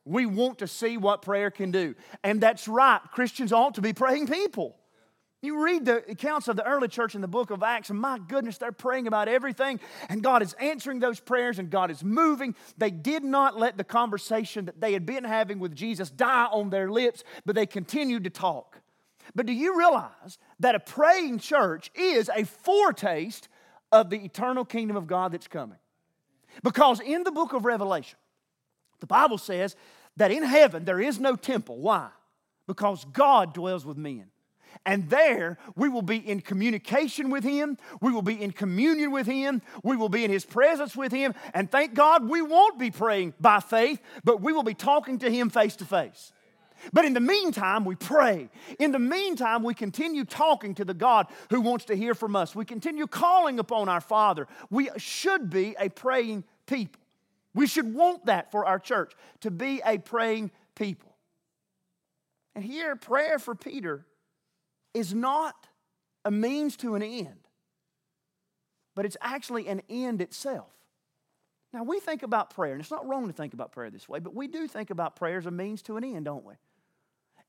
We 0.09 0.25
want 0.25 0.57
to 0.59 0.67
see 0.67 0.97
what 0.97 1.21
prayer 1.21 1.51
can 1.51 1.69
do. 1.69 1.93
And 2.23 2.41
that's 2.41 2.67
right, 2.67 2.99
Christians 3.11 3.53
ought 3.53 3.75
to 3.75 3.81
be 3.81 3.93
praying 3.93 4.25
people. 4.25 4.75
You 5.43 5.63
read 5.63 5.85
the 5.85 5.97
accounts 6.09 6.47
of 6.47 6.55
the 6.55 6.65
early 6.65 6.87
church 6.87 7.13
in 7.13 7.21
the 7.21 7.27
book 7.27 7.51
of 7.51 7.61
Acts, 7.61 7.91
and 7.91 7.99
my 7.99 8.17
goodness, 8.17 8.57
they're 8.57 8.71
praying 8.71 9.07
about 9.07 9.27
everything, 9.27 9.79
and 10.09 10.23
God 10.23 10.41
is 10.41 10.53
answering 10.53 10.99
those 10.99 11.19
prayers, 11.19 11.59
and 11.59 11.69
God 11.69 11.91
is 11.91 12.03
moving. 12.03 12.55
They 12.77 12.89
did 12.89 13.23
not 13.23 13.57
let 13.57 13.77
the 13.77 13.83
conversation 13.83 14.65
that 14.65 14.81
they 14.81 14.93
had 14.93 15.05
been 15.05 15.23
having 15.23 15.59
with 15.59 15.75
Jesus 15.75 16.09
die 16.09 16.47
on 16.51 16.71
their 16.71 16.89
lips, 16.89 17.23
but 17.45 17.55
they 17.55 17.67
continued 17.67 18.23
to 18.23 18.31
talk. 18.31 18.81
But 19.35 19.45
do 19.45 19.53
you 19.53 19.77
realize 19.77 20.39
that 20.59 20.73
a 20.73 20.79
praying 20.79 21.37
church 21.37 21.91
is 21.93 22.31
a 22.35 22.45
foretaste 22.45 23.47
of 23.91 24.09
the 24.09 24.17
eternal 24.17 24.65
kingdom 24.65 24.97
of 24.97 25.05
God 25.05 25.31
that's 25.31 25.47
coming? 25.47 25.77
Because 26.63 26.99
in 26.99 27.23
the 27.23 27.31
book 27.31 27.53
of 27.53 27.63
Revelation, 27.63 28.17
the 28.99 29.07
Bible 29.07 29.37
says 29.37 29.75
that 30.19 30.31
in 30.31 30.43
heaven 30.43 30.85
there 30.85 31.01
is 31.01 31.19
no 31.19 31.35
temple. 31.35 31.77
Why? 31.79 32.09
Because 32.67 33.03
God 33.05 33.53
dwells 33.53 33.85
with 33.85 33.97
men. 33.97 34.27
And 34.85 35.09
there 35.09 35.57
we 35.75 35.89
will 35.89 36.03
be 36.03 36.17
in 36.17 36.41
communication 36.41 37.29
with 37.29 37.43
Him. 37.43 37.77
We 38.01 38.11
will 38.11 38.21
be 38.21 38.41
in 38.41 38.51
communion 38.51 39.11
with 39.11 39.25
Him. 39.25 39.61
We 39.83 39.97
will 39.97 40.09
be 40.09 40.23
in 40.23 40.31
His 40.31 40.45
presence 40.45 40.95
with 40.95 41.11
Him. 41.11 41.33
And 41.53 41.69
thank 41.69 41.95
God 41.95 42.29
we 42.29 42.41
won't 42.41 42.77
be 42.77 42.91
praying 42.91 43.33
by 43.39 43.59
faith, 43.59 43.99
but 44.23 44.41
we 44.41 44.53
will 44.53 44.63
be 44.63 44.75
talking 44.75 45.17
to 45.19 45.29
Him 45.29 45.49
face 45.49 45.75
to 45.77 45.85
face. 45.85 46.31
But 46.93 47.05
in 47.05 47.13
the 47.13 47.19
meantime, 47.19 47.83
we 47.83 47.95
pray. 47.95 48.49
In 48.77 48.91
the 48.91 48.99
meantime, 48.99 49.63
we 49.63 49.73
continue 49.73 50.23
talking 50.23 50.75
to 50.75 50.85
the 50.85 50.93
God 50.93 51.27
who 51.49 51.59
wants 51.59 51.85
to 51.85 51.95
hear 51.95 52.15
from 52.15 52.35
us. 52.35 52.55
We 52.55 52.63
continue 52.63 53.05
calling 53.07 53.59
upon 53.59 53.89
our 53.89 54.01
Father. 54.01 54.47
We 54.69 54.89
should 54.97 55.49
be 55.49 55.75
a 55.79 55.89
praying 55.89 56.45
people. 56.67 56.98
We 57.53 57.67
should 57.67 57.93
want 57.93 58.25
that 58.27 58.51
for 58.51 58.65
our 58.65 58.79
church 58.79 59.13
to 59.41 59.51
be 59.51 59.81
a 59.85 59.97
praying 59.97 60.51
people. 60.75 61.15
And 62.55 62.63
here, 62.63 62.95
prayer 62.95 63.39
for 63.39 63.55
Peter 63.55 64.05
is 64.93 65.13
not 65.13 65.67
a 66.25 66.31
means 66.31 66.75
to 66.77 66.95
an 66.95 67.01
end, 67.01 67.47
but 68.95 69.05
it's 69.05 69.17
actually 69.21 69.67
an 69.67 69.81
end 69.89 70.21
itself. 70.21 70.67
Now, 71.71 71.83
we 71.83 71.99
think 71.99 72.23
about 72.23 72.49
prayer, 72.49 72.73
and 72.73 72.81
it's 72.81 72.91
not 72.91 73.07
wrong 73.07 73.27
to 73.27 73.33
think 73.33 73.53
about 73.53 73.71
prayer 73.71 73.89
this 73.89 74.09
way, 74.09 74.19
but 74.19 74.35
we 74.35 74.47
do 74.47 74.67
think 74.67 74.89
about 74.89 75.15
prayer 75.15 75.37
as 75.37 75.45
a 75.45 75.51
means 75.51 75.81
to 75.83 75.97
an 75.97 76.03
end, 76.03 76.25
don't 76.25 76.43
we? 76.43 76.55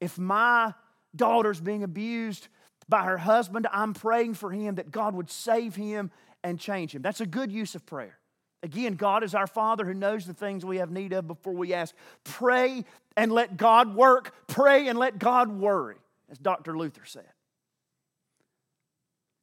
If 0.01 0.19
my 0.19 0.75
daughter's 1.17 1.61
being 1.61 1.83
abused 1.83 2.49
by 2.89 3.05
her 3.05 3.19
husband, 3.19 3.67
I'm 3.73 3.95
praying 3.95 4.35
for 4.35 4.51
him 4.53 4.77
that 4.77 4.91
God 4.91 5.15
would 5.15 5.31
save 5.31 5.75
him 5.75 6.11
and 6.45 6.61
change 6.61 6.95
him. 6.95 7.03
That's 7.03 7.21
a 7.21 7.27
good 7.27 7.51
use 7.51 7.75
of 7.75 7.85
prayer. 7.85 8.20
Again, 8.63 8.95
God 8.95 9.25
is 9.25 9.35
our 9.35 9.47
Father 9.47 9.87
who 9.87 9.95
knows 9.95 10.27
the 10.27 10.35
things 10.35 10.65
we 10.65 10.79
have 10.79 10.91
need 10.91 11.13
of 11.13 11.27
before 11.27 11.55
we 11.55 11.73
ask. 11.73 11.95
Pray 12.25 12.85
and 13.17 13.33
let 13.33 13.57
God 13.57 13.95
work. 13.95 14.35
Pray 14.49 14.89
and 14.89 14.99
let 14.99 15.19
God 15.19 15.51
worry, 15.51 15.97
as 16.31 16.39
Dr. 16.39 16.77
Luther 16.77 17.07
said. 17.07 17.33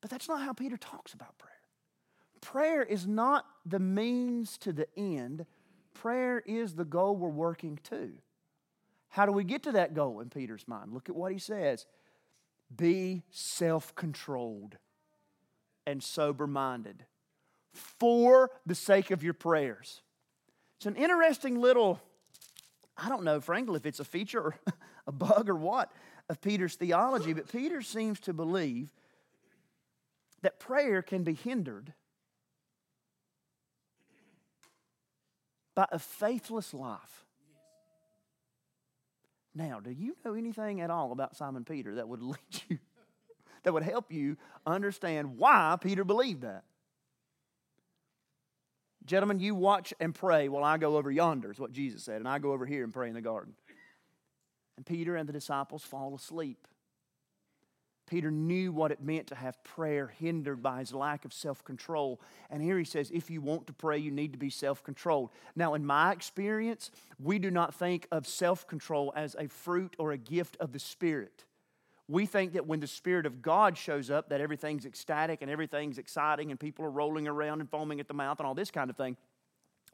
But 0.02 0.12
that's 0.12 0.28
not 0.30 0.42
how 0.42 0.54
Peter 0.54 0.78
talks 0.78 1.14
about 1.14 1.38
prayer. 1.40 1.54
Prayer 2.42 2.84
is 2.84 3.08
not 3.08 3.46
the 3.66 3.80
means 3.80 4.58
to 4.60 4.72
the 4.72 4.88
end, 4.96 5.46
prayer 5.96 6.44
is 6.46 6.76
the 6.76 6.86
goal 6.86 7.16
we're 7.16 7.30
working 7.30 7.80
to. 7.86 8.14
How 9.10 9.26
do 9.26 9.32
we 9.32 9.44
get 9.44 9.64
to 9.64 9.72
that 9.72 9.96
goal 9.96 10.20
in 10.20 10.30
Peter's 10.30 10.68
mind? 10.68 10.94
Look 10.94 11.10
at 11.10 11.16
what 11.16 11.32
he 11.32 11.40
says 11.40 11.88
be 12.76 13.24
self 13.32 13.96
controlled 13.96 14.78
and 15.88 16.04
sober 16.04 16.46
minded 16.46 17.06
for 17.74 18.52
the 18.66 18.76
sake 18.76 19.12
of 19.12 19.24
your 19.24 19.34
prayers. 19.34 20.02
It's 20.78 20.86
an 20.86 20.96
interesting 20.96 21.60
little, 21.60 22.00
I 22.96 23.10
don't 23.10 23.24
know, 23.24 23.42
frankly, 23.42 23.78
if 23.78 23.86
it's 23.86 24.00
a 24.00 24.06
feature 24.06 24.42
or 24.42 24.56
a 25.08 25.12
bug 25.12 25.50
or 25.50 25.56
what 25.56 25.92
of 26.30 26.42
Peter's 26.42 26.76
theology, 26.76 27.34
but 27.34 27.52
Peter 27.52 27.82
seems 27.82 28.20
to 28.22 28.34
believe 28.34 28.90
that 30.42 30.60
prayer 30.60 31.02
can 31.02 31.24
be 31.24 31.34
hindered 31.34 31.94
by 35.74 35.88
a 35.92 36.00
faithless 36.00 36.74
life. 36.74 37.26
Now, 39.54 39.80
do 39.80 39.90
you 39.90 40.16
know 40.24 40.36
anything 40.36 40.82
at 40.82 40.92
all 40.92 41.12
about 41.12 41.36
Simon 41.36 41.64
Peter 41.66 41.96
that 41.96 42.08
would 42.08 42.22
lead 42.24 42.38
you, 42.68 42.78
that 43.64 43.74
would 43.74 43.84
help 43.84 44.12
you 44.12 44.38
understand 44.66 45.38
why 45.38 45.78
Peter 45.82 46.04
believed 46.04 46.42
that? 46.42 46.64
Gentlemen, 49.08 49.40
you 49.40 49.56
watch 49.56 49.94
and 50.02 50.14
pray 50.14 50.50
while 50.50 50.66
I 50.66 50.78
go 50.78 50.98
over 50.98 51.10
yonder, 51.10 51.50
is 51.50 51.60
what 51.60 51.72
Jesus 51.72 52.04
said, 52.04 52.18
and 52.18 52.28
I 52.28 52.40
go 52.40 52.52
over 52.52 52.66
here 52.66 52.84
and 52.84 52.94
pray 52.94 53.08
in 53.08 53.14
the 53.14 53.22
garden. 53.22 53.54
And 54.76 54.86
Peter 54.86 55.16
and 55.16 55.28
the 55.28 55.34
disciples 55.34 55.82
fall 55.82 56.14
asleep. 56.14 56.68
Peter 58.06 58.32
knew 58.32 58.72
what 58.72 58.92
it 58.92 59.02
meant 59.02 59.28
to 59.28 59.36
have 59.36 59.62
prayer 59.64 60.08
hindered 60.20 60.62
by 60.62 60.80
his 60.80 60.94
lack 60.94 61.26
of 61.26 61.34
self 61.34 61.64
control. 61.64 62.22
And 62.50 62.62
here 62.62 62.78
he 62.78 62.86
says, 62.86 63.10
if 63.12 63.30
you 63.30 63.42
want 63.42 63.68
to 63.68 63.74
pray, 63.74 63.98
you 63.98 64.12
need 64.12 64.34
to 64.34 64.38
be 64.38 64.50
self 64.50 64.84
controlled. 64.84 65.30
Now, 65.56 65.74
in 65.74 65.86
my 65.86 66.12
experience, 66.12 66.92
we 67.20 67.40
do 67.40 67.50
not 67.50 67.74
think 67.74 68.08
of 68.12 68.28
self 68.28 68.68
control 68.68 69.14
as 69.16 69.36
a 69.40 69.48
fruit 69.48 69.96
or 69.98 70.12
a 70.12 70.18
gift 70.18 70.58
of 70.60 70.74
the 70.74 70.80
Spirit. 70.80 71.46
We 72.10 72.26
think 72.26 72.54
that 72.54 72.66
when 72.66 72.80
the 72.80 72.88
Spirit 72.88 73.26
of 73.26 73.42
God 73.42 73.78
shows 73.78 74.10
up, 74.10 74.30
that 74.30 74.40
everything's 74.40 74.86
ecstatic 74.86 75.42
and 75.42 75.52
everything's 75.52 75.98
exciting 75.98 76.52
and 76.52 76.60
people 76.60 76.86
are 76.86 76.90
rolling 76.90 77.28
around 77.28 77.60
and 77.60 77.70
foaming 77.70 78.00
at 78.00 78.08
the 78.08 78.14
mouth 78.14 78.40
and 78.40 78.48
all 78.48 78.54
this 78.54 78.72
kind 78.72 78.90
of 78.90 78.96
thing. 78.96 79.18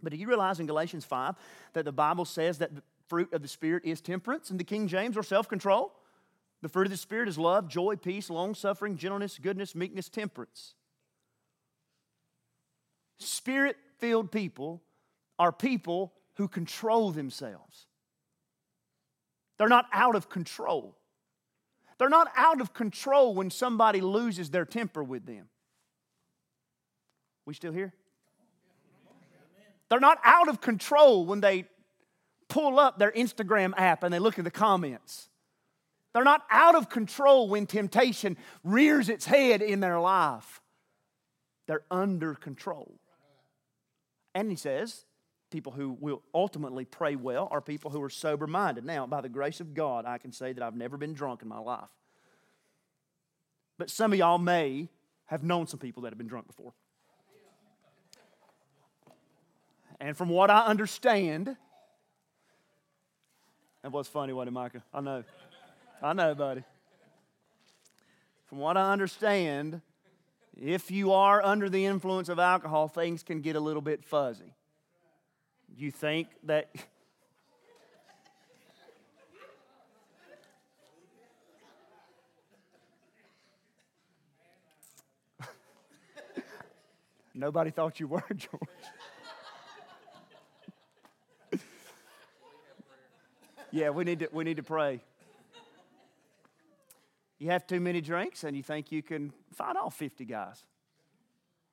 But 0.02 0.12
do 0.12 0.18
you 0.18 0.28
realize 0.28 0.60
in 0.60 0.68
Galatians 0.68 1.06
5 1.06 1.36
that 1.74 1.86
the 1.86 1.92
Bible 1.92 2.26
says 2.26 2.60
that 2.60 2.76
the 2.76 2.84
fruit 3.08 3.34
of 3.34 3.42
the 3.42 3.48
Spirit 3.48 3.84
is 3.86 4.02
temperance 4.02 4.52
in 4.52 4.58
the 4.58 4.64
King 4.64 4.88
James 4.88 5.18
or 5.18 5.24
self 5.24 5.48
control? 5.48 5.94
The 6.62 6.70
fruit 6.70 6.88
of 6.88 6.92
the 6.92 6.98
Spirit 6.98 7.28
is 7.28 7.38
love, 7.38 7.68
joy, 7.68 7.96
peace, 7.96 8.30
long 8.30 8.54
suffering, 8.54 8.96
gentleness, 8.96 9.40
goodness, 9.40 9.76
meekness, 9.76 10.08
temperance. 10.08 10.76
Spirit 13.18 13.76
filled 13.98 14.32
people 14.32 14.82
are 15.40 15.52
people 15.52 16.14
who 16.36 16.48
control 16.48 17.12
themselves. 17.12 17.88
They're 19.58 19.68
not 19.68 19.88
out 19.92 20.16
of 20.16 20.30
control. 20.30 20.98
They're 21.98 22.10
not 22.10 22.32
out 22.36 22.62
of 22.62 22.74
control 22.74 23.36
when 23.36 23.50
somebody 23.50 24.02
loses 24.02 24.50
their 24.50 24.66
temper 24.66 25.04
with 25.04 25.26
them. 25.26 25.50
We 27.46 27.54
still 27.54 27.74
here? 27.74 27.94
They're 29.90 30.00
not 30.00 30.20
out 30.24 30.50
of 30.50 30.62
control 30.62 31.26
when 31.26 31.42
they 31.42 31.66
pull 32.48 32.80
up 32.80 32.98
their 32.98 33.12
Instagram 33.12 33.74
app 33.78 34.04
and 34.04 34.14
they 34.14 34.20
look 34.20 34.38
at 34.38 34.46
the 34.46 34.52
comments. 34.52 35.30
They're 36.14 36.24
not 36.24 36.44
out 36.50 36.76
of 36.76 36.90
control 36.90 37.50
when 37.50 37.66
temptation 37.66 38.38
rears 38.64 39.10
its 39.10 39.26
head 39.26 39.62
in 39.62 39.80
their 39.80 40.00
life. 40.00 40.62
They're 41.68 41.84
under 41.90 42.36
control. 42.36 43.00
And 44.36 44.50
he 44.50 44.56
says, 44.56 45.06
people 45.54 45.72
who 45.72 45.96
will 46.02 46.24
ultimately 46.34 46.84
pray 46.84 47.16
well 47.16 47.48
are 47.52 47.62
people 47.62 47.92
who 47.92 48.02
are 48.02 48.10
sober 48.10 48.48
minded. 48.48 48.84
Now, 48.84 49.06
by 49.06 49.22
the 49.22 49.30
grace 49.30 49.62
of 49.62 49.76
God, 49.76 50.06
I 50.06 50.18
can 50.18 50.32
say 50.32 50.52
that 50.52 50.64
I've 50.64 50.76
never 50.76 50.98
been 50.98 51.14
drunk 51.14 51.44
in 51.44 51.48
my 51.48 51.60
life. 51.60 51.90
But 53.78 53.92
some 53.92 54.12
of 54.12 54.20
y'all 54.20 54.40
may 54.40 54.90
have 55.28 55.44
known 55.44 55.68
some 55.68 55.80
people 55.80 56.04
that 56.04 56.10
have 56.10 56.18
been 56.18 56.28
drunk 56.28 56.48
before. 56.48 56.74
And 60.02 60.18
from 60.18 60.30
what 60.30 60.50
I 60.50 60.66
understand, 60.66 61.56
that 63.84 63.92
was 63.92 64.08
funny, 64.08 64.34
wasn't 64.34 64.50
it, 64.50 64.52
Micah? 64.60 64.84
I 64.92 65.02
know. 65.02 65.24
I 66.02 66.14
know, 66.14 66.34
buddy. 66.34 66.64
From 68.48 68.58
what 68.58 68.76
I 68.76 68.92
understand, 68.92 69.82
if 70.60 70.90
you 70.90 71.14
are 71.14 71.44
under 71.46 71.70
the 71.70 71.86
influence 71.86 72.28
of 72.28 72.40
alcohol, 72.40 72.88
things 72.88 73.22
can 73.22 73.42
get 73.42 73.56
a 73.56 73.60
little 73.60 73.82
bit 73.84 74.04
fuzzy. 74.04 74.56
You 75.76 75.90
think 75.90 76.28
that. 76.44 76.70
Nobody 87.34 87.72
thought 87.72 88.00
you 88.00 88.08
were, 88.08 88.24
George. 88.36 88.52
yeah, 93.72 93.90
we 93.90 94.04
need 94.04 94.20
to, 94.20 94.30
we 94.32 94.44
need 94.44 94.58
to 94.58 94.64
pray. 94.64 95.02
You 97.40 97.50
have 97.50 97.66
too 97.66 97.80
many 97.80 98.00
drinks 98.00 98.44
and 98.44 98.56
you 98.56 98.62
think 98.62 98.92
you 98.92 99.02
can 99.02 99.34
fight 99.54 99.76
off 99.76 99.96
50 99.96 100.24
guys. 100.26 100.64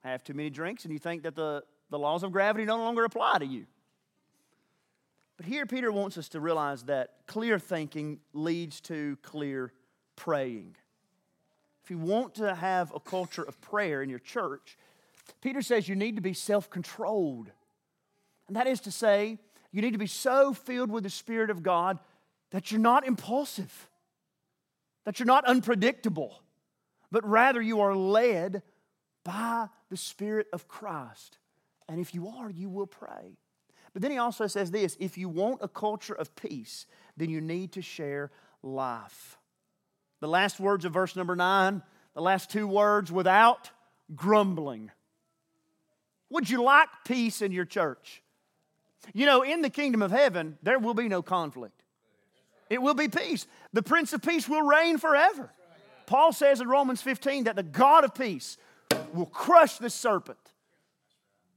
Have 0.03 0.25
too 0.25 0.33
many 0.33 0.49
drinks 0.49 0.85
and 0.85 0.93
you 0.93 0.99
think 0.99 1.23
that 1.25 1.35
the, 1.37 1.63
the 1.91 1.99
laws 1.99 2.23
of 2.23 2.33
gravity 2.33 2.65
no 2.65 2.79
longer 2.79 3.05
apply 3.05 3.39
to 3.41 3.47
you. 3.47 3.67
But 5.41 5.47
here, 5.47 5.65
Peter 5.65 5.91
wants 5.91 6.19
us 6.19 6.29
to 6.29 6.41
realize 6.41 6.83
that 6.83 7.15
clear 7.27 7.59
thinking 7.59 8.19
leads 8.35 8.79
to 8.83 9.17
clear 9.23 9.73
praying. 10.15 10.77
If 11.83 11.91
you 11.91 11.97
want 11.97 12.35
to 12.35 12.55
have 12.55 12.93
a 12.95 13.01
culture 13.01 13.43
of 13.43 13.59
prayer 13.63 14.03
in 14.03 14.11
your 14.11 14.19
church, 14.19 14.77
Peter 15.41 15.63
says 15.63 15.89
you 15.89 15.97
need 15.97 16.17
to 16.17 16.21
be 16.21 16.35
self 16.35 16.69
controlled. 16.69 17.51
And 18.49 18.57
that 18.57 18.67
is 18.67 18.81
to 18.83 18.91
say, 18.91 19.39
you 19.73 19.81
need 19.81 19.93
to 19.93 19.99
be 19.99 20.07
so 20.07 20.53
filled 20.53 20.91
with 20.91 21.05
the 21.05 21.11
Spirit 21.11 21.49
of 21.49 21.63
God 21.63 21.99
that 22.51 22.71
you're 22.71 22.79
not 22.79 23.07
impulsive 23.07 23.89
that 25.05 25.19
you're 25.19 25.27
not 25.27 25.47
unpredictable, 25.47 26.43
but 27.11 27.27
rather 27.27 27.61
you 27.61 27.81
are 27.81 27.97
led 27.97 28.63
by 29.25 29.69
the 29.89 29.97
Spirit 29.97 30.47
of 30.53 30.69
Christ. 30.69 31.39
And 31.89 31.99
if 31.99 32.15
you 32.15 32.29
are, 32.29 32.51
you 32.51 32.69
will 32.69 32.87
pray. 32.87 33.39
But 33.93 34.03
then 34.03 34.11
he 34.11 34.19
also 34.19 34.47
says 34.47 34.71
this 34.71 34.97
if 35.01 35.19
you 35.19 35.29
want 35.29 35.61
a 35.63 35.69
culture 35.69 36.15
of 36.15 36.35
peace, 36.37 36.87
then 37.17 37.31
you 37.31 37.41
need 37.41 37.73
to 37.73 37.83
share 37.83 38.31
life. 38.63 39.39
The 40.21 40.29
last 40.29 40.61
words 40.61 40.85
of 40.85 40.93
verse 40.93 41.17
number 41.17 41.35
nine, 41.35 41.83
the 42.15 42.23
last 42.23 42.51
two 42.51 42.67
words, 42.67 43.11
without 43.11 43.71
grumbling. 44.15 44.91
Would 46.31 46.49
you 46.49 46.63
like 46.63 46.89
peace 47.05 47.43
in 47.43 47.53
your 47.53 47.65
church? 47.65 48.23
You 49.15 49.27
know, 49.27 49.43
in 49.43 49.63
the 49.63 49.71
kingdom 49.71 50.03
of 50.03 50.11
heaven, 50.11 50.59
there 50.63 50.79
will 50.79 50.95
be 50.95 51.09
no 51.09 51.23
conflict. 51.23 51.83
It 52.69 52.81
will 52.81 52.95
be 52.95 53.09
peace. 53.09 53.47
The 53.73 53.83
Prince 53.83 54.13
of 54.13 54.23
Peace 54.23 54.49
will 54.49 54.63
reign 54.63 54.99
forever. 54.99 55.51
Paul 56.07 56.33
says 56.33 56.61
in 56.61 56.69
Romans 56.69 57.03
15 57.03 57.45
that 57.45 57.57
the 57.57 57.63
God 57.63 58.05
of 58.05 58.15
peace 58.15 58.59
will 59.13 59.27
crush 59.27 59.79
the 59.79 59.91
serpent, 59.91 60.50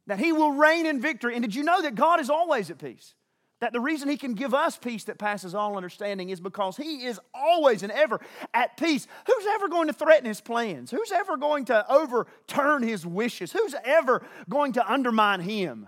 that 0.08 0.20
he 0.20 0.32
will 0.32 0.52
reign 0.52 0.86
in 0.86 1.02
victory. 1.02 1.36
And 1.36 1.44
did 1.44 1.56
you 1.56 1.63
know 1.63 1.82
that 1.82 1.96
God 1.96 2.20
is 2.20 2.30
always 2.30 2.70
at 2.70 2.78
peace? 2.78 3.16
That 3.62 3.72
the 3.72 3.80
reason 3.80 4.10
he 4.10 4.18
can 4.18 4.34
give 4.34 4.54
us 4.54 4.78
peace 4.78 5.06
that 5.06 5.18
passes 5.18 5.56
all 5.56 5.78
understanding 5.78 6.30
is 6.30 6.42
because 6.42 6.76
he 6.76 7.06
is 7.06 7.20
always 7.34 7.82
and 7.82 7.94
ever 7.94 8.20
at 8.54 8.76
peace. 8.76 9.08
Who's 9.26 9.46
ever 9.52 9.70
going 9.70 9.88
to 9.88 9.94
threaten 9.94 10.26
his 10.26 10.42
plans? 10.42 10.92
Who's 10.92 11.13
ever 11.13 11.38
going 11.38 11.66
to 11.66 11.89
overturn 11.89 12.84
his 12.84 13.06
wishes? 13.06 13.54
Who's 13.54 13.76
ever 13.86 14.26
going 14.50 14.74
to 14.74 14.92
undermine 14.92 15.39
him? 15.39 15.88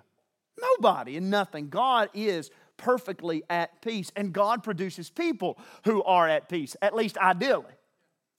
Nobody 0.62 1.17
and 1.17 1.30
nothing. 1.30 1.67
God 1.67 2.10
is 2.13 2.49
perfectly 2.78 3.43
at 3.49 3.82
peace. 3.82 4.10
And 4.15 4.32
God 4.32 4.63
produces 4.63 5.10
people 5.10 5.58
who 5.84 6.01
are 6.04 6.30
at 6.30 6.47
peace, 6.47 6.78
at 6.82 6.95
least 6.95 7.17
ideally. 7.17 7.73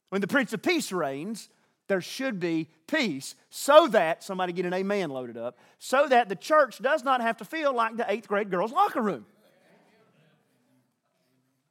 When 0.09 0.23
the 0.23 0.29
Prince 0.29 0.53
of 0.55 0.63
Peace 0.63 0.93
reigns, 0.93 1.51
there 1.89 2.01
should 2.01 2.41
be 2.41 2.69
peace 2.87 3.35
so 3.51 3.87
that, 3.89 4.23
somebody 4.23 4.53
get 4.53 4.67
an 4.67 4.75
amen 4.75 5.11
loaded 5.11 5.37
up, 5.37 5.59
so 5.79 6.07
that 6.09 6.29
the 6.29 6.37
church 6.37 6.79
does 6.81 7.05
not 7.05 7.21
have 7.21 7.37
to 7.39 7.45
feel 7.45 7.75
like 7.75 7.97
the 7.97 8.11
eighth 8.11 8.29
grade 8.29 8.51
girls' 8.51 8.73
locker 8.73 9.01
room. 9.01 9.27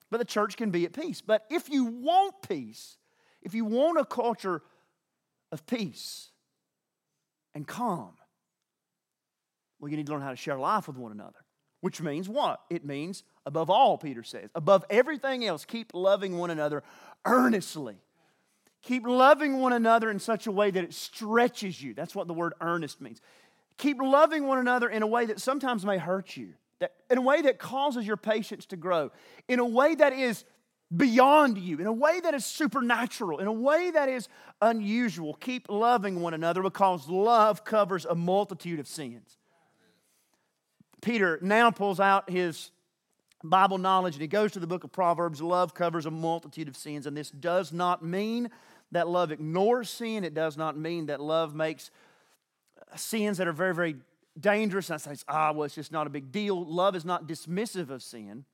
But 0.09 0.17
the 0.19 0.25
church 0.25 0.55
can 0.55 0.71
be 0.71 0.85
at 0.85 0.93
peace. 0.93 1.21
But 1.21 1.45
if 1.49 1.69
you 1.69 1.85
want 1.85 2.35
peace, 2.47 2.97
if 3.41 3.53
you 3.53 3.65
want 3.65 3.99
a 3.99 4.05
culture 4.05 4.61
of 5.51 5.65
peace 5.65 6.29
and 7.53 7.67
calm, 7.67 8.13
Well, 9.79 9.89
you 9.91 9.97
need 9.97 10.05
to 10.07 10.13
learn 10.13 10.21
how 10.21 10.29
to 10.31 10.35
share 10.35 10.57
life 10.57 10.87
with 10.87 10.97
one 10.97 11.11
another. 11.11 11.43
Which 11.81 12.01
means 12.01 12.27
what? 12.27 12.61
It 12.69 12.85
means, 12.85 13.23
above 13.45 13.69
all, 13.69 13.97
Peter 13.97 14.23
says, 14.23 14.49
above 14.55 14.85
everything 14.89 15.45
else, 15.45 15.65
keep 15.65 15.93
loving 15.93 16.37
one 16.37 16.49
another 16.49 16.81
earnestly. 17.25 17.97
Keep 18.85 19.07
loving 19.07 19.59
one 19.59 19.73
another 19.73 20.11
in 20.11 20.19
such 20.19 20.45
a 20.45 20.51
way 20.51 20.69
that 20.69 20.83
it 20.83 20.93
stretches 20.93 21.81
you. 21.81 21.95
That's 21.95 22.13
what 22.13 22.27
the 22.27 22.35
word 22.35 22.53
earnest 22.61 23.01
means. 23.01 23.19
Keep 23.77 23.97
loving 23.99 24.45
one 24.45 24.59
another 24.59 24.87
in 24.87 25.01
a 25.01 25.07
way 25.07 25.25
that 25.25 25.41
sometimes 25.41 25.83
may 25.83 25.97
hurt 25.97 26.37
you, 26.37 26.53
that, 26.77 26.93
in 27.09 27.17
a 27.17 27.21
way 27.21 27.41
that 27.41 27.57
causes 27.57 28.05
your 28.05 28.15
patience 28.15 28.67
to 28.67 28.75
grow, 28.75 29.11
in 29.47 29.57
a 29.57 29.65
way 29.65 29.95
that 29.95 30.13
is 30.13 30.45
beyond 30.95 31.57
you, 31.57 31.79
in 31.79 31.87
a 31.87 31.91
way 31.91 32.19
that 32.19 32.35
is 32.35 32.45
supernatural, 32.45 33.39
in 33.39 33.47
a 33.47 33.51
way 33.51 33.89
that 33.89 34.07
is 34.07 34.29
unusual. 34.61 35.33
Keep 35.33 35.67
loving 35.67 36.21
one 36.21 36.35
another 36.35 36.61
because 36.61 37.09
love 37.09 37.65
covers 37.65 38.05
a 38.05 38.13
multitude 38.13 38.79
of 38.79 38.87
sins. 38.87 39.39
Peter 41.01 41.39
now 41.41 41.71
pulls 41.71 41.99
out 41.99 42.29
his 42.29 42.69
Bible 43.43 43.79
knowledge 43.79 44.13
and 44.13 44.21
he 44.21 44.27
goes 44.27 44.51
to 44.51 44.59
the 44.59 44.67
book 44.67 44.83
of 44.83 44.91
Proverbs. 44.91 45.41
Love 45.41 45.73
covers 45.73 46.05
a 46.05 46.11
multitude 46.11 46.67
of 46.67 46.77
sins, 46.77 47.07
and 47.07 47.17
this 47.17 47.31
does 47.31 47.73
not 47.73 48.03
mean 48.03 48.51
that 48.91 49.07
love 49.07 49.31
ignores 49.31 49.89
sin. 49.89 50.23
It 50.23 50.33
does 50.33 50.57
not 50.57 50.77
mean 50.77 51.07
that 51.07 51.19
love 51.19 51.55
makes 51.55 51.91
sins 52.95 53.37
that 53.37 53.47
are 53.47 53.53
very, 53.53 53.73
very 53.73 53.95
dangerous. 54.39 54.89
And 54.89 54.95
I 54.95 54.97
say, 54.97 55.23
ah, 55.27 55.51
well, 55.51 55.63
it's 55.63 55.75
just 55.75 55.91
not 55.91 56.07
a 56.07 56.09
big 56.09 56.31
deal. 56.31 56.63
Love 56.63 56.95
is 56.95 57.05
not 57.05 57.27
dismissive 57.27 57.89
of 57.89 58.03
sin. 58.03 58.45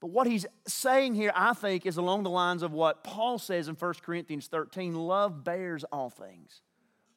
But 0.00 0.10
what 0.10 0.26
he's 0.26 0.44
saying 0.66 1.14
here, 1.14 1.32
I 1.34 1.54
think, 1.54 1.86
is 1.86 1.96
along 1.96 2.24
the 2.24 2.30
lines 2.30 2.62
of 2.62 2.72
what 2.72 3.04
Paul 3.04 3.38
says 3.38 3.68
in 3.68 3.74
1 3.74 3.94
Corinthians 4.02 4.48
13 4.48 4.94
love 4.94 5.44
bears 5.44 5.84
all 5.84 6.10
things, 6.10 6.60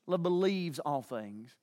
love 0.06 0.24
believes 0.24 0.80
all 0.80 1.02
things, 1.02 1.56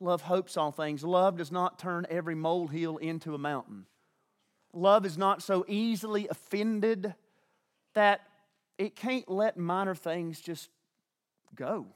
love 0.00 0.22
hopes 0.22 0.56
all 0.56 0.70
things. 0.70 1.02
Love 1.02 1.38
does 1.38 1.50
not 1.50 1.78
turn 1.78 2.06
every 2.10 2.34
molehill 2.34 2.98
into 2.98 3.34
a 3.34 3.38
mountain. 3.38 3.86
Love 4.72 5.06
is 5.06 5.16
not 5.16 5.42
so 5.42 5.64
easily 5.66 6.28
offended 6.28 7.14
that 7.94 8.20
it 8.80 8.96
can't 8.96 9.28
let 9.28 9.58
minor 9.58 9.94
things 9.94 10.40
just 10.40 10.70
go. 11.54 11.86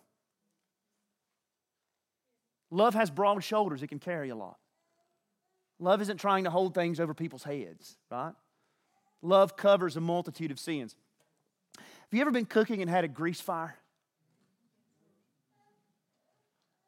Love 2.70 2.92
has 2.92 3.10
broad 3.10 3.42
shoulders, 3.42 3.82
it 3.82 3.86
can 3.86 3.98
carry 3.98 4.28
a 4.28 4.36
lot. 4.36 4.58
Love 5.78 6.02
isn't 6.02 6.18
trying 6.18 6.44
to 6.44 6.50
hold 6.50 6.74
things 6.74 7.00
over 7.00 7.14
people's 7.14 7.42
heads, 7.42 7.96
right? 8.10 8.34
Love 9.22 9.56
covers 9.56 9.96
a 9.96 10.00
multitude 10.00 10.50
of 10.50 10.58
sins. 10.58 10.94
Have 11.78 12.12
you 12.12 12.20
ever 12.20 12.30
been 12.30 12.44
cooking 12.44 12.82
and 12.82 12.90
had 12.90 13.02
a 13.02 13.08
grease 13.08 13.40
fire? 13.40 13.76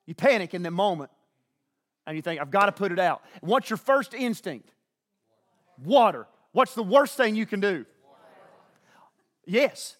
You 0.04 0.14
panic 0.14 0.52
in 0.52 0.62
the 0.62 0.70
moment 0.70 1.10
and 2.06 2.16
you 2.16 2.22
think, 2.22 2.38
I've 2.38 2.50
got 2.50 2.66
to 2.66 2.72
put 2.72 2.92
it 2.92 2.98
out. 2.98 3.22
what's 3.40 3.70
your 3.70 3.78
first 3.78 4.12
instinct? 4.12 4.70
Water. 5.82 6.26
What's 6.52 6.74
the 6.74 6.82
worst 6.82 7.16
thing 7.16 7.34
you 7.34 7.46
can 7.46 7.60
do? 7.60 7.86
Yes. 9.46 9.96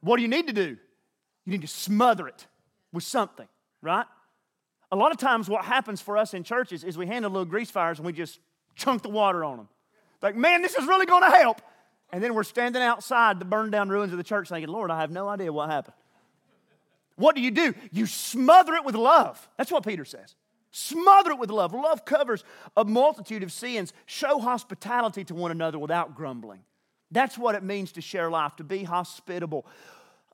What 0.00 0.16
do 0.16 0.22
you 0.22 0.28
need 0.28 0.46
to 0.48 0.52
do? 0.52 0.76
You 1.44 1.52
need 1.52 1.62
to 1.62 1.68
smother 1.68 2.26
it 2.26 2.46
with 2.92 3.04
something, 3.04 3.46
right? 3.82 4.06
A 4.90 4.96
lot 4.96 5.12
of 5.12 5.18
times, 5.18 5.48
what 5.48 5.64
happens 5.64 6.00
for 6.00 6.16
us 6.16 6.34
in 6.34 6.44
churches 6.44 6.82
is 6.82 6.96
we 6.96 7.06
handle 7.06 7.30
little 7.30 7.44
grease 7.44 7.70
fires 7.70 7.98
and 7.98 8.06
we 8.06 8.12
just 8.12 8.40
chunk 8.74 9.02
the 9.02 9.10
water 9.10 9.44
on 9.44 9.58
them. 9.58 9.68
Like, 10.22 10.34
man, 10.34 10.62
this 10.62 10.74
is 10.74 10.86
really 10.86 11.06
going 11.06 11.22
to 11.22 11.30
help. 11.30 11.60
And 12.12 12.22
then 12.22 12.32
we're 12.34 12.44
standing 12.44 12.82
outside 12.82 13.38
the 13.38 13.44
burned 13.44 13.72
down 13.72 13.90
ruins 13.90 14.12
of 14.12 14.18
the 14.18 14.24
church 14.24 14.48
thinking, 14.48 14.70
Lord, 14.70 14.90
I 14.90 15.00
have 15.00 15.10
no 15.10 15.28
idea 15.28 15.52
what 15.52 15.68
happened. 15.68 15.94
What 17.16 17.34
do 17.34 17.42
you 17.42 17.50
do? 17.50 17.74
You 17.92 18.06
smother 18.06 18.74
it 18.74 18.84
with 18.84 18.94
love. 18.94 19.46
That's 19.58 19.70
what 19.70 19.84
Peter 19.84 20.04
says. 20.04 20.34
Smother 20.70 21.32
it 21.32 21.38
with 21.38 21.50
love. 21.50 21.74
Love 21.74 22.04
covers 22.04 22.44
a 22.76 22.84
multitude 22.84 23.42
of 23.42 23.52
sins. 23.52 23.92
Show 24.06 24.38
hospitality 24.38 25.24
to 25.24 25.34
one 25.34 25.50
another 25.50 25.78
without 25.78 26.14
grumbling. 26.14 26.60
That's 27.10 27.38
what 27.38 27.54
it 27.54 27.62
means 27.62 27.92
to 27.92 28.00
share 28.00 28.30
life, 28.30 28.56
to 28.56 28.64
be 28.64 28.84
hospitable. 28.84 29.66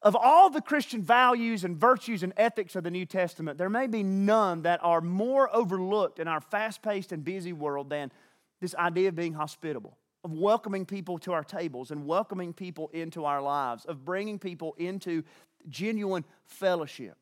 Of 0.02 0.16
all 0.16 0.50
the 0.50 0.60
Christian 0.60 1.02
values 1.02 1.64
and 1.64 1.76
virtues 1.76 2.22
and 2.22 2.34
ethics 2.37 2.76
of 2.76 2.84
the 2.84 2.90
New 2.90 3.06
Testament, 3.06 3.56
there 3.56 3.70
may 3.70 3.87
be 3.87 4.02
none 4.02 4.62
that 4.62 4.80
are 4.82 5.00
more 5.00 5.54
overlooked 5.54 6.18
in 6.18 6.28
our 6.28 6.40
fast 6.40 6.82
paced 6.82 7.12
and 7.12 7.24
busy 7.24 7.52
world 7.52 7.88
than 7.88 8.12
this 8.60 8.74
idea 8.74 9.08
of 9.08 9.16
being 9.16 9.32
hospitable, 9.32 9.96
of 10.22 10.32
welcoming 10.32 10.84
people 10.84 11.18
to 11.18 11.32
our 11.32 11.44
tables 11.44 11.90
and 11.90 12.06
welcoming 12.06 12.52
people 12.52 12.90
into 12.92 13.24
our 13.24 13.40
lives, 13.40 13.84
of 13.87 14.04
bringing 14.04 14.38
people 14.38 14.74
into 14.78 15.22
genuine 15.70 16.24
fellowship. 16.44 17.16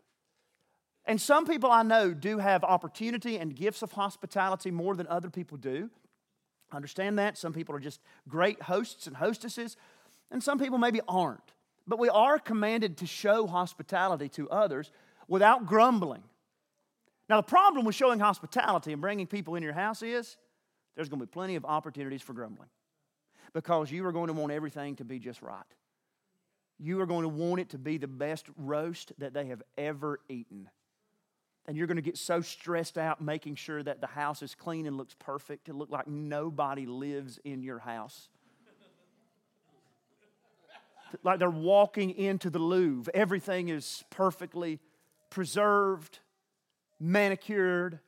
And 1.05 1.21
some 1.21 1.47
people 1.47 1.71
I 1.71 1.83
know 1.83 2.15
do 2.15 2.39
have 2.39 2.65
opportunity 2.65 3.37
and 3.39 3.55
gifts 3.55 3.83
of 3.83 3.93
hospitality 3.93 4.71
more 4.71 4.95
than 4.95 5.07
other 5.09 5.31
people 5.31 5.57
do. 5.57 5.91
Understand 6.75 7.19
that. 7.19 7.37
Some 7.39 7.53
people 7.53 7.75
are 7.75 7.81
just 7.81 8.01
great 8.29 8.63
hosts 8.63 9.07
and 9.07 9.17
hostesses, 9.17 9.77
and 10.31 10.43
some 10.43 10.59
people 10.59 10.79
maybe 10.79 11.01
aren't. 11.09 11.53
But 11.87 11.99
we 11.99 12.09
are 12.09 12.39
commanded 12.39 12.97
to 12.99 13.07
show 13.07 13.47
hospitality 13.47 14.29
to 14.31 14.49
others 14.51 14.91
without 15.29 15.67
grumbling. 15.67 16.23
Now, 17.29 17.37
the 17.37 17.45
problem 17.45 17.85
with 17.85 17.95
showing 17.95 18.21
hospitality 18.21 18.93
and 18.93 19.01
bringing 19.01 19.27
people 19.27 19.55
in 19.55 19.63
your 19.63 19.73
house 19.73 20.03
is 20.03 20.37
there's 20.95 21.09
going 21.09 21.21
to 21.21 21.27
be 21.27 21.31
plenty 21.31 21.57
of 21.57 21.65
opportunities 21.65 22.23
for 22.23 22.35
grumbling 22.35 22.69
because 23.53 23.91
you 23.91 24.05
are 24.07 24.13
going 24.13 24.29
to 24.29 24.33
want 24.33 24.53
everything 24.53 24.97
to 24.97 25.05
be 25.05 25.19
just 25.19 25.43
right. 25.43 25.63
You 26.79 27.01
are 27.01 27.07
going 27.07 27.23
to 27.23 27.29
want 27.29 27.61
it 27.61 27.71
to 27.71 27.79
be 27.79 27.99
the 27.99 28.09
best 28.09 28.47
roast 28.57 29.13
that 29.19 29.35
they 29.35 29.47
have 29.47 29.63
ever 29.79 30.21
eaten. 30.29 30.69
And 31.67 31.77
you're 31.77 31.87
going 31.87 31.97
to 31.97 32.03
get 32.03 32.19
so 32.19 32.41
stressed 32.41 32.99
out 32.99 33.21
making 33.21 33.55
sure 33.55 33.83
that 33.83 34.01
the 34.01 34.09
house 34.09 34.43
is 34.43 34.55
clean 34.55 34.87
and 34.87 34.97
looks 34.97 35.15
perfect 35.19 35.67
to 35.67 35.73
look 35.73 35.91
like 35.91 36.09
nobody 36.09 36.87
lives 36.87 37.39
in 37.45 37.63
your 37.63 37.79
house 37.79 38.29
like 41.23 41.39
they're 41.39 41.51
walking 41.51 42.11
into 42.11 42.51
the 42.51 42.59
Louvre. 42.59 43.13
Everything 43.15 43.69
is 43.69 44.05
perfectly 44.11 44.81
preserved, 45.31 46.19
manicured. 47.01 48.01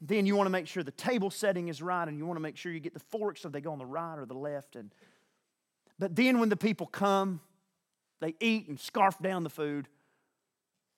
Then 0.00 0.26
you 0.26 0.36
want 0.36 0.46
to 0.46 0.50
make 0.50 0.66
sure 0.66 0.82
the 0.82 0.90
table 0.90 1.30
setting 1.30 1.68
is 1.68 1.80
right 1.80 2.06
and 2.06 2.18
you 2.18 2.26
want 2.26 2.36
to 2.36 2.42
make 2.42 2.56
sure 2.56 2.72
you 2.72 2.80
get 2.80 2.94
the 2.94 3.00
forks 3.00 3.40
so 3.40 3.48
they 3.48 3.60
go 3.60 3.72
on 3.72 3.78
the 3.78 3.86
right 3.86 4.18
or 4.18 4.26
the 4.26 4.34
left. 4.34 4.76
And, 4.76 4.92
but 5.98 6.14
then 6.14 6.38
when 6.38 6.48
the 6.48 6.56
people 6.56 6.86
come, 6.86 7.40
they 8.20 8.34
eat 8.40 8.68
and 8.68 8.78
scarf 8.78 9.18
down 9.20 9.42
the 9.42 9.50
food 9.50 9.88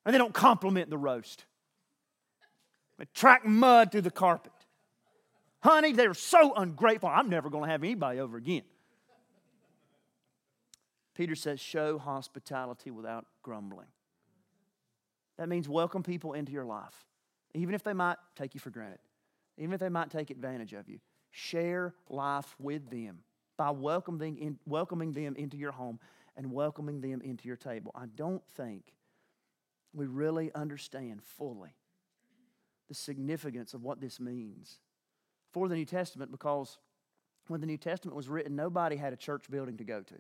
and 0.05 0.15
they 0.15 0.19
don't 0.19 0.35
compliment 0.35 0.91
the 0.91 0.99
roast. 0.99 1.45
Track 3.15 3.45
mud 3.45 3.93
through 3.93 4.03
the 4.03 4.11
carpet. 4.11 4.53
Honey, 5.61 5.93
they're 5.93 6.15
so 6.15 6.55
ungrateful. 6.55 7.09
I'm 7.09 7.29
never 7.29 7.51
going 7.51 7.65
to 7.65 7.71
have 7.71 7.83
anybody 7.83 8.21
over 8.21 8.37
again. 8.37 8.63
Peter 11.15 11.35
says, 11.35 11.59
show 11.59 11.99
hospitality 11.99 12.93
without 12.93 13.27
grumbling. 13.43 13.89
That 15.37 15.49
means 15.49 15.69
welcome 15.69 16.03
people 16.03 16.33
into 16.33 16.53
your 16.53 16.65
life, 16.65 17.05
even 17.55 17.75
if 17.75 17.83
they 17.83 17.93
might 17.93 18.17
take 18.37 18.55
you 18.55 18.61
for 18.61 18.71
granted, 18.71 19.01
even 19.57 19.73
if 19.73 19.81
they 19.81 19.89
might 19.89 20.11
take 20.11 20.31
advantage 20.31 20.73
of 20.75 20.89
you. 20.89 21.01
Share 21.31 21.95
life 22.09 22.55
with 22.59 22.89
them 22.91 23.19
by 23.57 23.71
welcoming, 23.71 24.39
in, 24.39 24.59
welcoming 24.65 25.13
them 25.13 25.35
into 25.37 25.57
your 25.57 25.73
home 25.73 25.99
and 26.37 26.53
welcoming 26.53 27.01
them 27.01 27.21
into 27.21 27.49
your 27.49 27.57
table. 27.57 27.93
I 27.95 28.07
don't 28.07 28.45
think 28.57 28.93
we 29.93 30.07
really 30.07 30.53
understand 30.55 31.23
fully 31.23 31.75
the 32.89 32.95
significance 32.95 33.75
of 33.75 33.83
what 33.83 34.01
this 34.01 34.19
means 34.19 34.79
for 35.53 35.69
the 35.69 35.75
New 35.75 35.85
Testament 35.85 36.31
because 36.31 36.79
when 37.49 37.61
the 37.61 37.67
New 37.67 37.79
Testament 37.79 38.17
was 38.17 38.29
written, 38.29 38.55
nobody 38.55 38.97
had 38.97 39.13
a 39.13 39.17
church 39.17 39.51
building 39.51 39.77
to 39.79 39.85
go 39.85 40.03
to. 40.03 40.15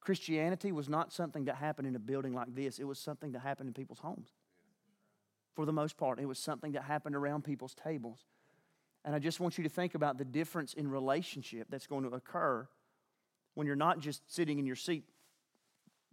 Christianity 0.00 0.72
was 0.72 0.88
not 0.88 1.12
something 1.12 1.44
that 1.44 1.56
happened 1.56 1.86
in 1.86 1.96
a 1.96 1.98
building 1.98 2.32
like 2.32 2.54
this, 2.54 2.78
it 2.78 2.84
was 2.84 2.98
something 2.98 3.32
that 3.32 3.40
happened 3.40 3.68
in 3.68 3.74
people's 3.74 3.98
homes. 3.98 4.30
For 5.54 5.66
the 5.66 5.72
most 5.72 5.96
part, 5.96 6.20
it 6.20 6.26
was 6.26 6.38
something 6.38 6.72
that 6.72 6.84
happened 6.84 7.16
around 7.16 7.44
people's 7.44 7.74
tables. 7.74 8.24
And 9.04 9.14
I 9.14 9.18
just 9.18 9.40
want 9.40 9.58
you 9.58 9.64
to 9.64 9.70
think 9.70 9.94
about 9.94 10.18
the 10.18 10.24
difference 10.24 10.74
in 10.74 10.88
relationship 10.88 11.66
that's 11.70 11.86
going 11.86 12.04
to 12.04 12.10
occur 12.10 12.68
when 13.54 13.66
you're 13.66 13.76
not 13.76 13.98
just 13.98 14.32
sitting 14.32 14.58
in 14.58 14.66
your 14.66 14.76
seat 14.76 15.04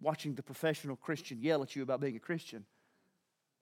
watching 0.02 0.36
the 0.36 0.44
professional 0.44 0.96
Christian 0.96 1.42
yell 1.42 1.64
at 1.64 1.76
you 1.76 1.84
about 1.84 2.02
being 2.02 2.16
a 2.16 2.20
Christian, 2.20 2.66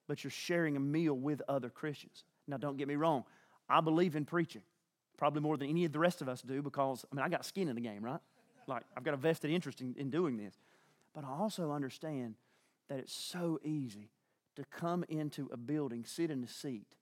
but 0.08 0.24
you're 0.24 0.32
sharing 0.32 0.76
a 0.76 0.80
meal 0.80 1.14
with 1.14 1.42
other 1.48 1.70
Christians. 1.70 2.24
Now, 2.48 2.58
don't 2.58 2.78
get 2.78 2.88
me 2.88 2.96
wrong, 2.96 3.24
I 3.68 3.82
believe 3.82 4.16
in 4.16 4.26
preaching, 4.26 4.62
probably 5.18 5.42
more 5.42 5.58
than 5.58 5.70
any 5.70 5.86
of 5.86 5.92
the 5.92 6.00
rest 6.00 6.22
of 6.22 6.30
us 6.30 6.42
do 6.42 6.62
because, 6.62 7.06
I 7.12 7.16
mean, 7.16 7.26
I 7.26 7.30
got 7.30 7.46
skin 7.46 7.68
in 7.68 7.76
the 7.76 7.82
game, 7.82 8.04
right? 8.04 8.20
like 8.68 8.84
I've 8.96 9.04
got 9.04 9.14
a 9.14 9.18
vested 9.18 9.52
interest 9.52 9.82
in, 9.82 9.96
in 9.98 10.10
doing 10.10 10.38
this. 10.38 10.56
But 11.14 11.24
I 11.24 11.30
also 11.30 11.72
understand 11.72 12.36
that 12.90 13.00
it's 13.00 13.14
so 13.14 13.60
easy 13.64 14.10
to 14.56 14.64
come 14.66 15.04
into 15.10 15.50
a 15.52 15.58
building, 15.58 16.06
sit 16.06 16.32
in 16.32 16.44
a 16.44 16.48
seat, 16.48 16.96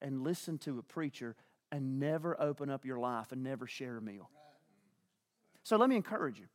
and 0.00 0.22
listen 0.22 0.58
to 0.58 0.78
a 0.78 0.82
preacher 0.82 1.34
and 1.72 1.98
never 1.98 2.40
open 2.40 2.70
up 2.70 2.84
your 2.84 2.98
life 2.98 3.32
and 3.32 3.42
never 3.42 3.66
share 3.66 3.96
a 3.96 4.02
meal. 4.02 4.30
So 5.62 5.76
let 5.76 5.88
me 5.88 5.96
encourage 5.96 6.38
you 6.38 6.46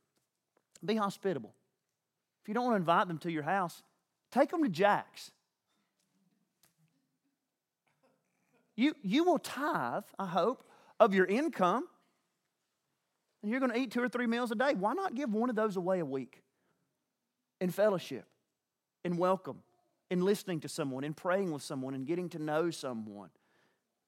be 0.84 0.96
hospitable. 0.96 1.52
If 2.42 2.48
you 2.48 2.54
don't 2.54 2.64
want 2.64 2.74
to 2.74 2.78
invite 2.78 3.06
them 3.06 3.18
to 3.18 3.30
your 3.30 3.42
house, 3.42 3.82
take 4.30 4.50
them 4.50 4.62
to 4.62 4.68
Jack's. 4.68 5.30
You, 8.80 8.94
you 9.02 9.24
will 9.24 9.38
tithe, 9.38 10.04
I 10.18 10.24
hope, 10.24 10.64
of 10.98 11.12
your 11.12 11.26
income. 11.26 11.86
And 13.42 13.50
you're 13.50 13.60
going 13.60 13.72
to 13.72 13.78
eat 13.78 13.90
two 13.90 14.02
or 14.02 14.08
three 14.08 14.26
meals 14.26 14.50
a 14.52 14.54
day. 14.54 14.72
Why 14.72 14.94
not 14.94 15.14
give 15.14 15.34
one 15.34 15.50
of 15.50 15.56
those 15.56 15.76
away 15.76 15.98
a 15.98 16.04
week 16.06 16.42
in 17.60 17.68
fellowship, 17.68 18.24
in 19.04 19.18
welcome, 19.18 19.58
in 20.10 20.22
listening 20.22 20.60
to 20.60 20.68
someone, 20.70 21.04
in 21.04 21.12
praying 21.12 21.52
with 21.52 21.62
someone, 21.62 21.94
in 21.94 22.06
getting 22.06 22.30
to 22.30 22.38
know 22.38 22.70
someone? 22.70 23.28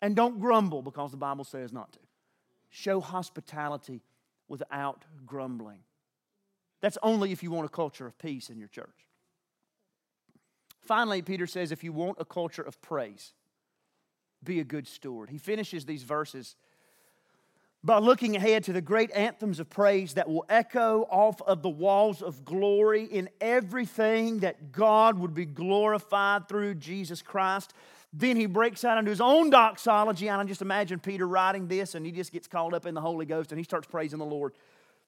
And 0.00 0.16
don't 0.16 0.40
grumble 0.40 0.80
because 0.80 1.10
the 1.10 1.18
Bible 1.18 1.44
says 1.44 1.70
not 1.70 1.92
to. 1.92 1.98
Show 2.70 3.02
hospitality 3.02 4.00
without 4.48 5.04
grumbling. 5.26 5.80
That's 6.80 6.96
only 7.02 7.30
if 7.30 7.42
you 7.42 7.50
want 7.50 7.66
a 7.66 7.68
culture 7.68 8.06
of 8.06 8.16
peace 8.16 8.48
in 8.48 8.58
your 8.58 8.68
church. 8.68 9.06
Finally, 10.80 11.20
Peter 11.20 11.46
says 11.46 11.72
if 11.72 11.84
you 11.84 11.92
want 11.92 12.16
a 12.18 12.24
culture 12.24 12.62
of 12.62 12.80
praise, 12.80 13.34
be 14.44 14.60
a 14.60 14.64
good 14.64 14.86
steward. 14.86 15.30
He 15.30 15.38
finishes 15.38 15.84
these 15.84 16.02
verses 16.02 16.56
by 17.84 17.98
looking 17.98 18.36
ahead 18.36 18.64
to 18.64 18.72
the 18.72 18.80
great 18.80 19.10
anthems 19.12 19.58
of 19.58 19.68
praise 19.68 20.14
that 20.14 20.28
will 20.28 20.44
echo 20.48 21.02
off 21.10 21.42
of 21.42 21.62
the 21.62 21.68
walls 21.68 22.22
of 22.22 22.44
glory 22.44 23.04
in 23.04 23.28
everything 23.40 24.40
that 24.40 24.70
God 24.70 25.18
would 25.18 25.34
be 25.34 25.44
glorified 25.44 26.48
through 26.48 26.76
Jesus 26.76 27.22
Christ. 27.22 27.74
Then 28.12 28.36
he 28.36 28.46
breaks 28.46 28.84
out 28.84 28.98
into 28.98 29.10
his 29.10 29.20
own 29.20 29.50
doxology, 29.50 30.28
and 30.28 30.40
I 30.40 30.44
just 30.44 30.62
imagine 30.62 31.00
Peter 31.00 31.26
writing 31.26 31.66
this, 31.66 31.94
and 31.94 32.06
he 32.06 32.12
just 32.12 32.30
gets 32.30 32.46
caught 32.46 32.74
up 32.74 32.86
in 32.86 32.94
the 32.94 33.00
Holy 33.00 33.26
Ghost 33.26 33.50
and 33.50 33.58
he 33.58 33.64
starts 33.64 33.88
praising 33.88 34.18
the 34.18 34.24
Lord. 34.24 34.52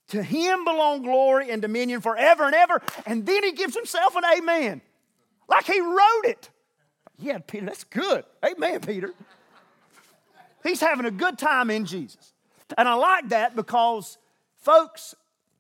To 0.09 0.23
him 0.23 0.65
belong 0.65 1.03
glory 1.03 1.51
and 1.51 1.63
dominion 1.63 2.01
forever 2.01 2.45
and 2.45 2.55
ever. 2.55 2.83
And 3.07 3.25
then 3.25 3.43
he 3.43 3.53
gives 3.53 3.75
himself 3.75 4.17
an 4.17 4.25
amen, 4.37 4.83
like 5.49 5.67
he 5.67 5.81
wrote 5.81 6.25
it. 6.25 6.51
Yeah, 7.19 7.39
Peter, 7.39 7.67
that's 7.67 7.85
good. 7.85 8.25
Amen, 8.45 8.81
Peter. 8.81 9.13
He's 10.63 10.81
having 10.81 11.07
a 11.07 11.11
good 11.11 11.39
time 11.39 11.71
in 11.71 11.85
Jesus. 11.85 12.33
And 12.77 12.89
I 12.89 12.95
like 12.95 13.29
that 13.29 13.55
because, 13.55 14.19
folks, 14.57 15.15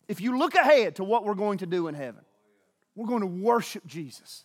if 0.09 0.21
you 0.21 0.39
look 0.39 0.55
ahead 0.55 0.97
to 0.97 1.05
what 1.05 1.25
we're 1.25 1.35
going 1.35 1.59
to 1.59 1.67
do 1.67 1.89
in 1.89 1.95
heaven, 1.95 2.23
we're 2.97 3.07
going 3.07 3.21
to 3.21 3.27
worship 3.27 3.87
Jesus. 3.87 4.45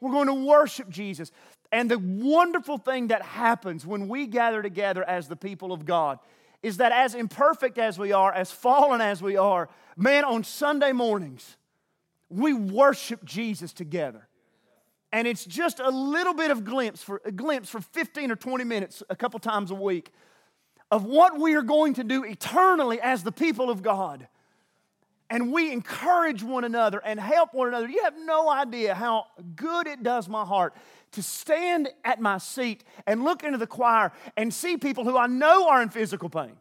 We're 0.00 0.12
going 0.12 0.26
to 0.26 0.34
worship 0.34 0.88
Jesus. 0.90 1.32
And 1.72 1.90
the 1.90 1.98
wonderful 1.98 2.78
thing 2.78 3.08
that 3.08 3.22
happens 3.22 3.84
when 3.84 4.08
we 4.08 4.26
gather 4.26 4.62
together 4.62 5.02
as 5.04 5.28
the 5.28 5.36
people 5.36 5.72
of 5.72 5.84
God 5.84 6.18
is 6.62 6.78
that 6.78 6.92
as 6.92 7.14
imperfect 7.14 7.78
as 7.78 7.98
we 7.98 8.12
are, 8.12 8.32
as 8.32 8.50
fallen 8.50 9.00
as 9.00 9.22
we 9.22 9.36
are, 9.36 9.68
man, 9.96 10.24
on 10.24 10.44
Sunday 10.44 10.92
mornings, 10.92 11.56
we 12.28 12.52
worship 12.52 13.24
Jesus 13.24 13.72
together. 13.72 14.27
And 15.12 15.26
it's 15.26 15.44
just 15.44 15.80
a 15.80 15.88
little 15.88 16.34
bit 16.34 16.50
of 16.50 16.64
glimpse 16.64 17.02
for 17.02 17.22
a 17.24 17.32
glimpse 17.32 17.70
for 17.70 17.80
15 17.80 18.30
or 18.30 18.36
20 18.36 18.64
minutes 18.64 19.02
a 19.08 19.16
couple 19.16 19.40
times 19.40 19.70
a 19.70 19.74
week 19.74 20.12
of 20.90 21.04
what 21.04 21.38
we 21.38 21.54
are 21.54 21.62
going 21.62 21.94
to 21.94 22.04
do 22.04 22.24
eternally 22.24 23.00
as 23.00 23.22
the 23.22 23.32
people 23.32 23.70
of 23.70 23.82
God. 23.82 24.28
And 25.30 25.52
we 25.52 25.72
encourage 25.72 26.42
one 26.42 26.64
another 26.64 27.02
and 27.04 27.20
help 27.20 27.52
one 27.52 27.68
another. 27.68 27.88
You 27.88 28.02
have 28.04 28.14
no 28.18 28.48
idea 28.48 28.94
how 28.94 29.26
good 29.56 29.86
it 29.86 30.02
does 30.02 30.28
my 30.28 30.44
heart 30.44 30.74
to 31.12 31.22
stand 31.22 31.88
at 32.04 32.20
my 32.20 32.38
seat 32.38 32.84
and 33.06 33.24
look 33.24 33.44
into 33.44 33.58
the 33.58 33.66
choir 33.66 34.12
and 34.36 34.52
see 34.52 34.76
people 34.76 35.04
who 35.04 35.16
I 35.16 35.26
know 35.26 35.68
are 35.68 35.82
in 35.82 35.90
physical 35.90 36.30
pain, 36.30 36.56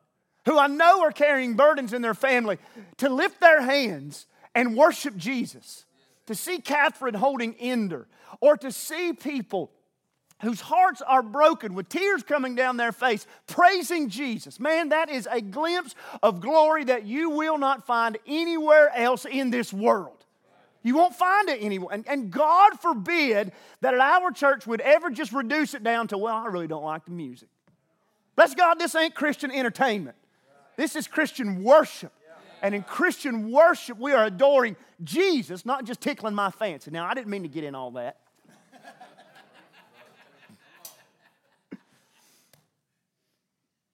who 0.46 0.58
I 0.58 0.68
know 0.68 1.02
are 1.02 1.12
carrying 1.12 1.56
burdens 1.56 1.94
in 1.94 2.02
their 2.02 2.14
family, 2.14 2.58
to 2.98 3.10
lift 3.10 3.40
their 3.40 3.62
hands 3.62 4.28
and 4.54 4.76
worship 4.76 5.16
Jesus. 5.16 5.86
To 6.26 6.36
see 6.36 6.60
Catherine 6.60 7.14
holding 7.14 7.56
Ender, 7.56 8.06
or 8.42 8.58
to 8.58 8.72
see 8.72 9.14
people 9.14 9.72
whose 10.42 10.62
hearts 10.62 11.02
are 11.02 11.24
broken 11.24 11.74
with 11.74 11.90
tears 11.90 12.22
coming 12.24 12.56
down 12.56 12.78
their 12.78 12.92
face, 12.92 13.26
praising 13.48 14.10
Jesus. 14.10 14.60
Man, 14.60 14.90
that 14.90 15.10
is 15.10 15.28
a 15.32 15.42
glimpse 15.42 15.96
of 16.22 16.42
glory 16.42 16.84
that 16.86 17.06
you 17.06 17.32
will 17.32 17.58
not 17.58 17.88
find 17.88 18.18
anywhere 18.28 18.92
else 18.96 19.26
in 19.26 19.50
this 19.50 19.74
world. 19.74 20.26
You 20.84 20.96
won't 20.96 21.16
find 21.16 21.50
it 21.50 21.62
anywhere. 21.62 21.96
And, 21.96 22.08
and 22.08 22.32
God 22.32 22.80
forbid 22.80 23.52
that 23.82 23.94
at 23.94 24.00
our 24.00 24.32
church 24.32 24.68
would 24.68 24.80
ever 24.82 25.10
just 25.10 25.34
reduce 25.34 25.74
it 25.74 25.84
down 25.84 26.08
to, 26.10 26.18
well, 26.18 26.36
I 26.36 26.46
really 26.46 26.68
don't 26.68 26.84
like 26.84 27.06
the 27.06 27.12
music. 27.12 27.50
Bless 28.36 28.54
God, 28.54 28.76
this 28.76 28.94
ain't 28.96 29.16
Christian 29.16 29.52
entertainment. 29.52 30.16
This 30.78 30.96
is 30.96 31.08
Christian 31.08 31.64
worship. 31.64 32.14
And 32.62 32.74
in 32.74 32.84
Christian 32.84 33.52
worship, 33.52 33.98
we 34.00 34.14
are 34.14 34.26
adoring 34.26 34.76
Jesus, 35.04 35.66
not 35.66 35.86
just 35.86 36.02
tickling 36.02 36.34
my 36.34 36.50
fancy. 36.50 36.92
Now, 36.92 37.06
I 37.06 37.14
didn't 37.14 37.28
mean 37.28 37.44
to 37.44 37.50
get 37.50 37.64
in 37.64 37.76
all 37.76 37.92
that. 37.92 38.18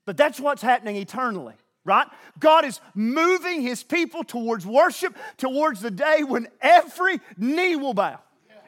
But 0.06 0.17
that's 0.17 0.39
what's 0.39 0.62
happening 0.62 0.97
eternally, 0.97 1.54
right? 1.86 2.08
God 2.39 2.65
is 2.65 2.82
moving 2.93 3.62
his 3.62 3.84
people 3.84 4.23
towards 4.23 4.65
worship, 4.65 5.15
towards 5.38 5.80
the 5.80 5.91
day 5.91 6.23
when 6.23 6.47
every 6.62 7.21
knee 7.38 7.78
will 7.78 7.93
bow 7.93 8.19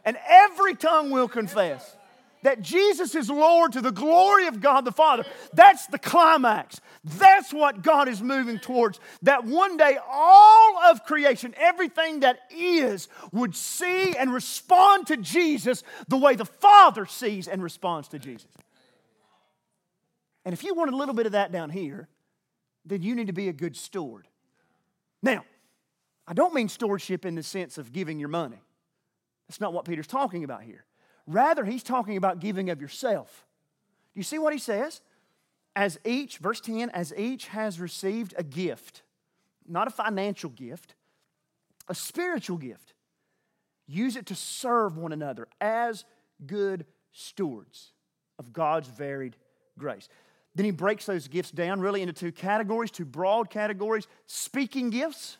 and 0.06 0.18
every 0.28 0.76
tongue 0.76 1.12
will 1.12 1.28
confess 1.28 1.98
that 2.46 2.62
Jesus 2.62 3.16
is 3.16 3.28
Lord 3.28 3.74
to 3.74 3.82
the 3.82 3.92
glory 3.92 4.46
of 4.46 4.62
God 4.62 4.86
the 4.86 4.92
Father. 4.92 5.26
That's 5.54 5.88
the 5.88 5.98
climax. 5.98 6.80
That's 7.04 7.52
what 7.52 7.82
God 7.82 8.08
is 8.08 8.22
moving 8.22 8.60
towards. 8.60 9.00
That 9.24 9.46
one 9.46 9.78
day 9.78 9.98
all 10.08 10.78
of 10.84 11.04
creation, 11.06 11.56
everything 11.58 12.20
that 12.20 12.38
is, 12.56 13.10
would 13.32 13.56
see 13.56 14.16
and 14.16 14.32
respond 14.32 15.08
to 15.08 15.18
Jesus 15.18 15.82
the 16.08 16.18
way 16.18 16.36
the 16.36 16.46
Father 16.46 17.08
sees 17.08 17.48
and 17.48 17.64
responds 17.64 18.10
to 18.10 18.20
Jesus. 18.20 18.52
And 20.46 20.54
if 20.54 20.64
you 20.64 20.76
want 20.76 20.94
a 20.94 20.96
little 20.96 21.16
bit 21.16 21.26
of 21.26 21.32
that 21.32 21.52
down 21.52 21.72
here, 21.72 22.08
then 22.86 23.02
you 23.02 23.16
need 23.16 23.28
to 23.28 23.34
be 23.34 23.50
a 23.50 23.54
good 23.54 23.76
steward. 23.76 24.28
Now, 25.24 25.46
I 26.28 26.36
don't 26.36 26.54
mean 26.54 26.70
stewardship 26.70 27.26
in 27.26 27.34
the 27.34 27.42
sense 27.42 27.80
of 27.80 27.92
giving 27.92 28.20
your 28.20 28.30
money. 28.30 28.62
That's 29.48 29.60
not 29.60 29.74
what 29.74 29.86
Peter's 29.86 30.06
talking 30.06 30.44
about 30.44 30.62
here. 30.62 30.86
Rather, 31.28 31.66
he's 31.66 31.84
talking 31.84 32.18
about 32.18 32.40
giving 32.40 32.70
of 32.70 32.82
yourself. 32.82 33.46
Do 34.14 34.20
you 34.20 34.24
see 34.24 34.38
what 34.38 34.54
he 34.54 34.60
says? 34.60 35.02
As 35.76 36.00
each, 36.06 36.38
verse 36.38 36.62
10, 36.62 36.90
as 36.92 37.14
each 37.18 37.48
has 37.48 37.80
received 37.80 38.34
a 38.38 38.44
gift, 38.44 39.02
not 39.68 39.88
a 39.88 39.92
financial 39.92 40.50
gift, 40.50 40.96
a 41.88 41.96
spiritual 41.96 42.58
gift, 42.58 42.94
use 43.88 44.16
it 44.16 44.28
to 44.28 44.36
serve 44.36 44.98
one 44.98 45.12
another 45.12 45.48
as 45.60 46.06
good 46.46 46.86
stewards 47.12 47.92
of 48.40 48.54
God's 48.54 48.88
varied 48.88 49.36
grace. 49.78 50.08
Then 50.56 50.66
he 50.66 50.72
breaks 50.72 51.06
those 51.06 51.28
gifts 51.28 51.52
down 51.52 51.82
really 51.82 52.02
into 52.02 52.14
two 52.14 52.32
categories, 52.32 52.92
two 52.92 53.06
broad 53.06 53.50
categories 53.50 54.08
speaking 54.26 54.90
gifts, 54.90 55.38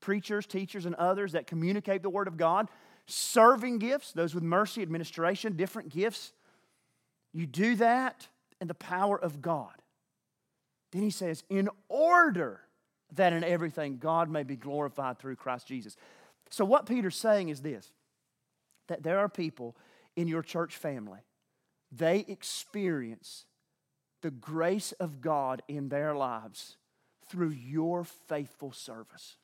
preachers, 0.00 0.46
teachers, 0.46 0.84
and 0.84 0.94
others 0.96 1.32
that 1.32 1.46
communicate 1.46 2.02
the 2.02 2.10
Word 2.10 2.28
of 2.28 2.36
God, 2.36 2.68
serving 3.06 3.78
gifts, 3.78 4.12
those 4.12 4.34
with 4.34 4.42
mercy, 4.42 4.82
administration, 4.82 5.56
different 5.56 5.90
gifts. 5.90 6.32
You 7.32 7.46
do 7.46 7.76
that 7.76 8.28
in 8.60 8.68
the 8.68 8.74
power 8.74 9.18
of 9.18 9.40
God. 9.40 9.74
Then 10.92 11.02
he 11.02 11.10
says, 11.10 11.44
in 11.48 11.68
order 11.88 12.60
that 13.14 13.32
in 13.32 13.44
everything 13.44 13.98
God 13.98 14.28
may 14.28 14.42
be 14.42 14.56
glorified 14.56 15.18
through 15.18 15.36
Christ 15.36 15.66
Jesus. 15.66 15.96
So, 16.50 16.64
what 16.64 16.86
Peter's 16.86 17.16
saying 17.16 17.48
is 17.48 17.62
this 17.62 17.92
that 18.88 19.02
there 19.02 19.18
are 19.18 19.28
people 19.28 19.76
in 20.16 20.28
your 20.28 20.42
church 20.42 20.76
family, 20.76 21.20
they 21.92 22.24
experience 22.28 23.44
the 24.22 24.30
grace 24.30 24.92
of 24.92 25.20
God 25.20 25.62
in 25.68 25.88
their 25.88 26.14
lives 26.14 26.76
through 27.28 27.50
your 27.50 28.04
faithful 28.04 28.72
service, 28.72 29.36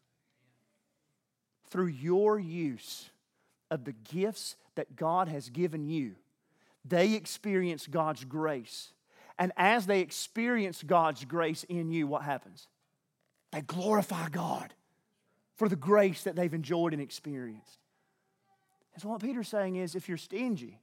through 1.68 1.86
your 1.86 2.38
use 2.38 3.10
of 3.72 3.84
the 3.84 3.92
gifts 3.92 4.56
that 4.74 4.96
God 4.96 5.28
has 5.28 5.48
given 5.48 5.88
you. 5.88 6.14
They 6.84 7.14
experience 7.14 7.86
God's 7.86 8.24
grace. 8.24 8.92
And 9.38 9.50
as 9.56 9.86
they 9.86 10.00
experience 10.00 10.82
God's 10.82 11.24
grace 11.24 11.64
in 11.64 11.90
you, 11.90 12.06
what 12.06 12.22
happens? 12.22 12.68
They 13.50 13.62
glorify 13.62 14.28
God 14.28 14.74
for 15.56 15.68
the 15.68 15.76
grace 15.76 16.24
that 16.24 16.36
they've 16.36 16.52
enjoyed 16.52 16.92
and 16.92 17.00
experienced. 17.00 17.78
And 18.92 19.02
so, 19.02 19.08
what 19.08 19.22
Peter's 19.22 19.48
saying 19.48 19.76
is 19.76 19.94
if 19.94 20.06
you're 20.06 20.18
stingy 20.18 20.78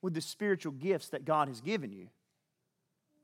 with 0.00 0.14
the 0.14 0.22
spiritual 0.22 0.72
gifts 0.72 1.08
that 1.08 1.26
God 1.26 1.48
has 1.48 1.60
given 1.60 1.92
you, 1.92 2.08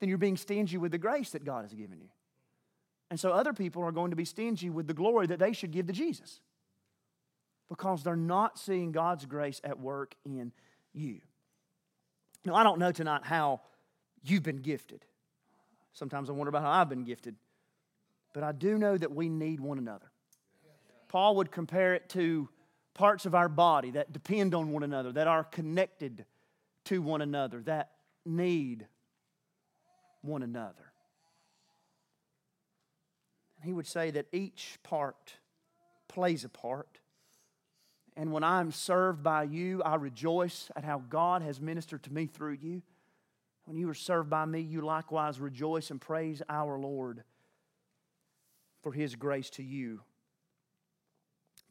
then 0.01 0.09
you're 0.11 0.19
being 0.19 0.37
stingy 0.37 0.77
with 0.77 0.93
the 0.93 0.99
grace 0.99 1.31
that 1.31 1.45
God 1.45 1.63
has 1.63 1.73
given 1.73 1.99
you. 2.01 2.09
And 3.11 3.19
so 3.19 3.33
other 3.33 3.53
people 3.53 3.83
are 3.83 3.93
going 3.93 4.11
to 4.11 4.17
be 4.17 4.25
stingy 4.25 4.71
with 4.71 4.87
the 4.87 4.95
glory 4.95 5.27
that 5.29 5.39
they 5.39 5.53
should 5.53 5.73
give 5.73 5.87
to 5.87 5.93
Jesus 5.93 6.41
because 7.71 8.03
they're 8.03 8.17
not 8.17 8.59
seeing 8.59 8.93
God's 8.93 9.25
grace 9.25 9.61
at 9.65 9.81
work 9.81 10.15
in 10.27 10.53
you. 10.93 11.21
Now, 12.45 12.57
I 12.57 12.63
don't 12.63 12.79
know 12.79 12.93
tonight 12.93 13.23
how 13.25 13.63
you've 14.23 14.43
been 14.43 14.61
gifted. 14.61 15.07
Sometimes 15.93 16.29
I 16.29 16.33
wonder 16.33 16.51
about 16.51 16.63
how 16.63 16.71
I've 16.71 16.89
been 16.89 17.05
gifted. 17.05 17.37
But 18.35 18.43
I 18.43 18.53
do 18.53 18.77
know 18.77 18.97
that 18.99 19.15
we 19.15 19.29
need 19.29 19.61
one 19.61 19.79
another. 19.79 20.11
Paul 21.09 21.37
would 21.37 21.51
compare 21.51 21.95
it 21.95 22.09
to 22.11 22.49
parts 22.95 23.27
of 23.27 23.35
our 23.35 23.49
body 23.49 23.93
that 23.93 24.13
depend 24.13 24.55
on 24.55 24.71
one 24.73 24.83
another, 24.83 25.13
that 25.13 25.27
are 25.27 25.45
connected 25.45 26.25
to 26.85 27.03
one 27.03 27.23
another, 27.23 27.61
that 27.63 27.91
need 28.25 28.87
one 30.23 30.43
another. 30.43 30.93
And 33.57 33.65
he 33.67 33.73
would 33.73 33.87
say 33.87 34.11
that 34.13 34.27
each 34.33 34.79
part 34.83 35.35
plays 36.09 36.45
a 36.45 36.49
part. 36.49 37.00
And 38.21 38.33
when 38.33 38.45
I'm 38.45 38.71
served 38.71 39.23
by 39.23 39.45
you, 39.45 39.83
I 39.83 39.95
rejoice 39.95 40.71
at 40.77 40.85
how 40.85 40.99
God 41.09 41.41
has 41.41 41.59
ministered 41.59 42.03
to 42.03 42.13
me 42.13 42.27
through 42.27 42.59
you. 42.61 42.83
When 43.65 43.79
you 43.79 43.89
are 43.89 43.95
served 43.95 44.29
by 44.29 44.45
me, 44.45 44.61
you 44.61 44.83
likewise 44.83 45.41
rejoice 45.41 45.91
and 45.91 45.99
praise 45.99 46.43
our 46.47 46.79
Lord 46.79 47.25
for 48.83 48.93
his 48.93 49.17
grace 49.17 49.49
to 49.53 49.63
you. 49.63 50.03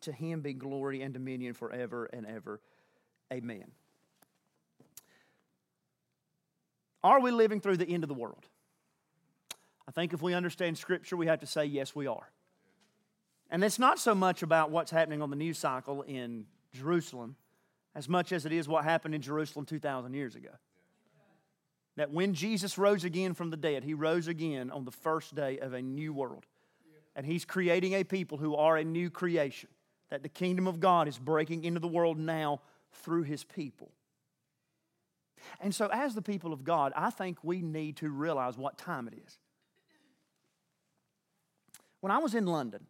To 0.01 0.11
him 0.11 0.41
be 0.41 0.53
glory 0.53 1.03
and 1.03 1.13
dominion 1.13 1.53
forever 1.53 2.09
and 2.11 2.25
ever. 2.25 2.59
Amen. 3.31 3.65
Are 7.03 7.21
we 7.21 7.29
living 7.29 7.61
through 7.61 7.77
the 7.77 7.87
end 7.87 8.03
of 8.03 8.07
the 8.07 8.15
world? 8.15 8.47
I 9.87 9.91
think 9.91 10.13
if 10.13 10.21
we 10.23 10.33
understand 10.33 10.79
Scripture, 10.79 11.15
we 11.15 11.27
have 11.27 11.41
to 11.41 11.45
say, 11.45 11.65
yes, 11.65 11.95
we 11.95 12.07
are. 12.07 12.31
And 13.49 13.63
it's 13.63 13.79
not 13.79 13.99
so 13.99 14.13
much 14.13 14.43
about 14.43 14.69
what's 14.69 14.91
happening 14.91 15.21
on 15.21 15.29
the 15.29 15.35
news 15.35 15.57
cycle 15.57 16.03
in 16.03 16.45
Jerusalem 16.73 17.35
as 17.95 18.07
much 18.07 18.31
as 18.31 18.45
it 18.45 18.51
is 18.51 18.67
what 18.67 18.83
happened 18.83 19.15
in 19.15 19.21
Jerusalem 19.21 19.65
2,000 19.65 20.13
years 20.13 20.35
ago. 20.35 20.51
That 21.95 22.11
when 22.11 22.33
Jesus 22.33 22.77
rose 22.77 23.03
again 23.03 23.33
from 23.33 23.49
the 23.49 23.57
dead, 23.57 23.83
he 23.83 23.93
rose 23.93 24.27
again 24.27 24.69
on 24.71 24.85
the 24.85 24.91
first 24.91 25.35
day 25.35 25.57
of 25.59 25.73
a 25.73 25.81
new 25.81 26.13
world. 26.13 26.45
And 27.15 27.25
he's 27.25 27.43
creating 27.43 27.93
a 27.93 28.03
people 28.03 28.37
who 28.37 28.55
are 28.55 28.77
a 28.77 28.83
new 28.83 29.09
creation. 29.09 29.69
That 30.09 30.23
the 30.23 30.29
kingdom 30.29 30.67
of 30.67 30.79
God 30.79 31.07
is 31.07 31.17
breaking 31.17 31.63
into 31.63 31.79
the 31.79 31.87
world 31.87 32.17
now 32.17 32.61
through 32.93 33.23
his 33.23 33.43
people. 33.43 33.91
And 35.59 35.73
so, 35.73 35.89
as 35.91 36.15
the 36.15 36.21
people 36.21 36.53
of 36.53 36.63
God, 36.63 36.93
I 36.95 37.09
think 37.09 37.39
we 37.43 37.61
need 37.61 37.97
to 37.97 38.09
realize 38.09 38.57
what 38.57 38.77
time 38.77 39.07
it 39.07 39.15
is. 39.25 39.37
When 42.01 42.11
I 42.11 42.19
was 42.19 42.33
in 42.33 42.45
London, 42.45 42.85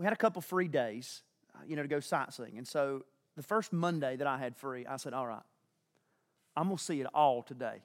we 0.00 0.06
had 0.06 0.14
a 0.14 0.16
couple 0.16 0.40
free 0.40 0.66
days, 0.66 1.22
uh, 1.54 1.58
you 1.68 1.76
know, 1.76 1.82
to 1.82 1.88
go 1.88 2.00
sightseeing. 2.00 2.56
And 2.56 2.66
so 2.66 3.04
the 3.36 3.42
first 3.42 3.70
Monday 3.70 4.16
that 4.16 4.26
I 4.26 4.38
had 4.38 4.56
free, 4.56 4.86
I 4.86 4.96
said, 4.96 5.12
All 5.12 5.26
right, 5.26 5.42
I'm 6.56 6.68
going 6.68 6.78
to 6.78 6.82
see 6.82 7.02
it 7.02 7.06
all 7.12 7.42
today. 7.42 7.82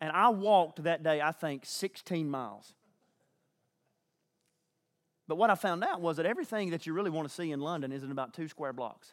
And 0.00 0.10
I 0.10 0.30
walked 0.30 0.82
that 0.84 1.02
day, 1.02 1.20
I 1.20 1.30
think, 1.30 1.66
16 1.66 2.28
miles. 2.30 2.72
But 5.28 5.36
what 5.36 5.50
I 5.50 5.56
found 5.56 5.84
out 5.84 6.00
was 6.00 6.16
that 6.16 6.24
everything 6.24 6.70
that 6.70 6.86
you 6.86 6.94
really 6.94 7.10
want 7.10 7.28
to 7.28 7.34
see 7.34 7.52
in 7.52 7.60
London 7.60 7.92
is 7.92 8.02
in 8.02 8.10
about 8.10 8.32
two 8.32 8.48
square 8.48 8.72
blocks. 8.72 9.12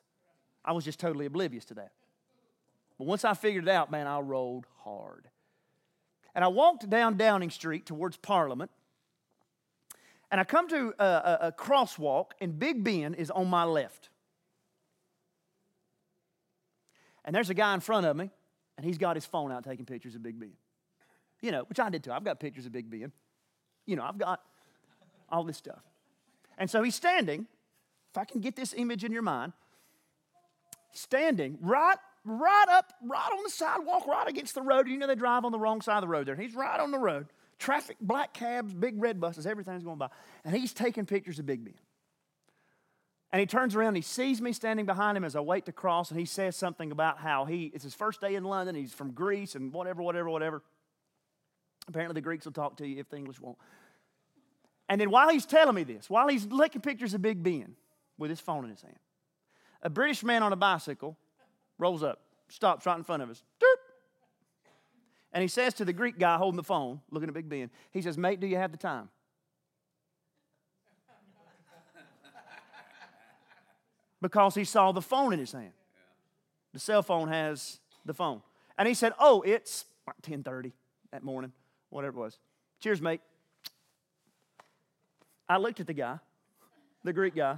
I 0.64 0.72
was 0.72 0.86
just 0.86 1.00
totally 1.00 1.26
oblivious 1.26 1.66
to 1.66 1.74
that. 1.74 1.92
But 2.98 3.06
once 3.06 3.26
I 3.26 3.34
figured 3.34 3.68
it 3.68 3.70
out, 3.70 3.92
man, 3.92 4.08
I 4.08 4.20
rolled 4.20 4.66
hard. 4.84 5.28
And 6.34 6.46
I 6.46 6.48
walked 6.48 6.90
down 6.90 7.18
Downing 7.18 7.50
Street 7.50 7.86
towards 7.86 8.16
Parliament, 8.16 8.72
and 10.32 10.40
I 10.40 10.46
come 10.46 10.70
to 10.70 10.94
a, 10.98 11.06
a, 11.06 11.38
a 11.48 11.52
crosswalk, 11.52 12.32
and 12.40 12.58
Big 12.58 12.84
Ben 12.84 13.14
is 13.14 13.30
on 13.30 13.50
my 13.50 13.66
left. 13.66 14.10
And 17.26 17.36
there's 17.36 17.50
a 17.50 17.54
guy 17.54 17.74
in 17.74 17.82
front 17.82 18.06
of 18.06 18.16
me, 18.16 18.32
and 18.78 18.86
he's 18.86 18.98
got 18.98 19.16
his 19.16 19.26
phone 19.26 19.52
out 19.52 19.66
taking 19.66 19.86
pictures 19.86 20.16
of 20.16 20.24
Big 20.24 20.40
Ben. 20.40 20.54
You 21.42 21.52
know, 21.52 21.64
which 21.64 21.80
I 21.80 21.90
did 21.90 22.04
too. 22.04 22.12
I've 22.12 22.24
got 22.24 22.40
pictures 22.40 22.66
of 22.66 22.72
Big 22.72 22.90
Ben. 22.90 23.12
You 23.86 23.98
know, 23.98 24.04
I've 24.04 24.18
got 24.18 24.42
all 25.30 25.44
this 25.44 25.58
stuff. 25.58 25.82
And 26.58 26.70
so 26.70 26.82
he's 26.82 26.96
standing, 26.96 27.46
if 28.12 28.18
I 28.18 28.24
can 28.24 28.40
get 28.40 28.56
this 28.56 28.74
image 28.76 29.04
in 29.04 29.12
your 29.12 29.22
mind, 29.24 29.52
standing 30.94 31.58
right, 31.62 31.98
right 32.24 32.66
up, 32.70 32.94
right 33.04 33.32
on 33.32 33.44
the 33.44 33.50
sidewalk, 33.50 34.08
right 34.08 34.28
against 34.28 34.56
the 34.56 34.62
road. 34.62 34.88
You 34.88 34.98
know 34.98 35.08
they 35.08 35.16
drive 35.16 35.44
on 35.44 35.52
the 35.52 35.60
wrong 35.60 35.82
side 35.82 35.98
of 35.98 36.02
the 36.02 36.08
road 36.08 36.28
there. 36.28 36.36
He's 36.36 36.56
right 36.56 36.80
on 36.80 36.92
the 36.92 37.00
road 37.00 37.28
traffic, 37.62 37.98
black 38.02 38.34
cabs, 38.34 38.74
big 38.74 39.02
red 39.02 39.22
buses, 39.22 39.46
everything's 39.46 39.84
going 39.84 40.00
by. 40.00 40.10
And 40.44 40.56
he's 40.56 40.74
taking 40.74 41.06
pictures 41.06 41.40
of 41.40 41.46
Big 41.46 41.64
Ben. 41.64 41.76
And 43.32 43.40
he 43.40 43.46
turns 43.46 43.76
around 43.76 43.96
he 43.96 44.02
sees 44.02 44.42
me 44.42 44.52
standing 44.52 44.86
behind 44.86 45.16
him 45.16 45.24
as 45.24 45.38
I 45.38 45.40
wait 45.40 45.66
to 45.68 45.72
cross, 45.72 46.12
and 46.12 46.20
he 46.20 46.26
says 46.26 46.58
something 46.58 46.92
about 46.92 47.20
how 47.20 47.46
he, 47.46 47.72
it's 47.74 47.84
his 47.84 47.94
first 47.94 48.20
day 48.20 48.36
in 48.36 48.44
London, 48.44 48.76
he's 48.76 48.94
from 48.94 49.12
Greece, 49.12 49.56
and 49.56 49.72
whatever, 49.72 50.02
whatever, 50.02 50.30
whatever. 50.30 50.64
Apparently, 51.88 52.16
the 52.16 52.22
Greeks 52.22 52.46
will 52.46 52.52
talk 52.52 52.78
to 52.78 52.88
you 52.88 53.00
if 53.00 53.10
the 53.10 53.18
English 53.18 53.40
won't. 53.40 53.58
And 54.90 55.00
then 55.00 55.10
while 55.10 55.30
he's 55.30 55.46
telling 55.46 55.76
me 55.76 55.84
this, 55.84 56.10
while 56.10 56.28
he's 56.28 56.46
looking 56.48 56.82
pictures 56.82 57.14
of 57.14 57.22
Big 57.22 57.42
Ben 57.42 57.76
with 58.18 58.30
his 58.30 58.42
phone 58.42 58.66
in 58.66 58.72
his 58.72 58.82
hand, 58.82 59.00
a 59.82 59.90
British 59.90 60.24
man 60.24 60.44
on 60.44 60.52
a 60.52 60.58
bicycle 60.58 61.16
rolls 61.78 62.04
up, 62.04 62.20
stops 62.50 62.86
right 62.86 62.98
in 62.98 63.04
front 63.04 63.24
of 63.24 63.30
us. 63.30 63.42
And 65.34 65.42
he 65.42 65.48
says 65.48 65.74
to 65.76 65.86
the 65.86 65.94
Greek 65.94 66.20
guy 66.20 66.38
holding 66.38 66.58
the 66.58 66.64
phone, 66.64 67.02
looking 67.10 67.30
at 67.30 67.34
Big 67.34 67.48
Ben, 67.48 67.70
he 67.92 68.02
says, 68.02 68.18
Mate, 68.18 68.40
do 68.40 68.48
you 68.48 68.58
have 68.58 68.72
the 68.72 68.78
time? 68.78 69.10
because 74.22 74.56
he 74.56 74.64
saw 74.64 74.92
the 74.92 75.02
phone 75.02 75.34
in 75.34 75.40
his 75.40 75.52
hand. 75.52 75.74
The 76.74 76.80
cell 76.80 77.02
phone 77.02 77.28
has 77.28 77.80
the 78.06 78.14
phone. 78.14 78.42
And 78.78 78.88
he 78.88 78.94
said, 78.94 79.14
Oh, 79.20 79.42
it's 79.42 79.86
10:30 80.24 80.72
that 81.12 81.24
morning, 81.24 81.52
whatever 81.90 82.18
it 82.18 82.22
was. 82.22 82.40
Cheers, 82.80 83.02
mate. 83.02 83.22
I 85.50 85.58
looked 85.58 85.80
at 85.80 85.88
the 85.88 85.94
guy, 85.94 86.20
the 87.04 87.12
Greek 87.12 87.36
guy, 87.36 87.58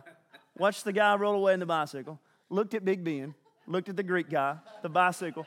watched 0.58 0.84
the 0.84 0.94
guy 0.94 1.16
roll 1.16 1.36
away 1.36 1.54
in 1.54 1.60
the 1.60 1.66
bicycle, 1.66 2.20
looked 2.50 2.74
at 2.74 2.84
Big 2.84 3.04
Ben, 3.04 3.36
looked 3.68 3.90
at 3.90 3.96
the 3.96 4.04
Greek 4.04 4.30
guy, 4.30 4.58
the 4.82 4.90
bicycle, 4.90 5.46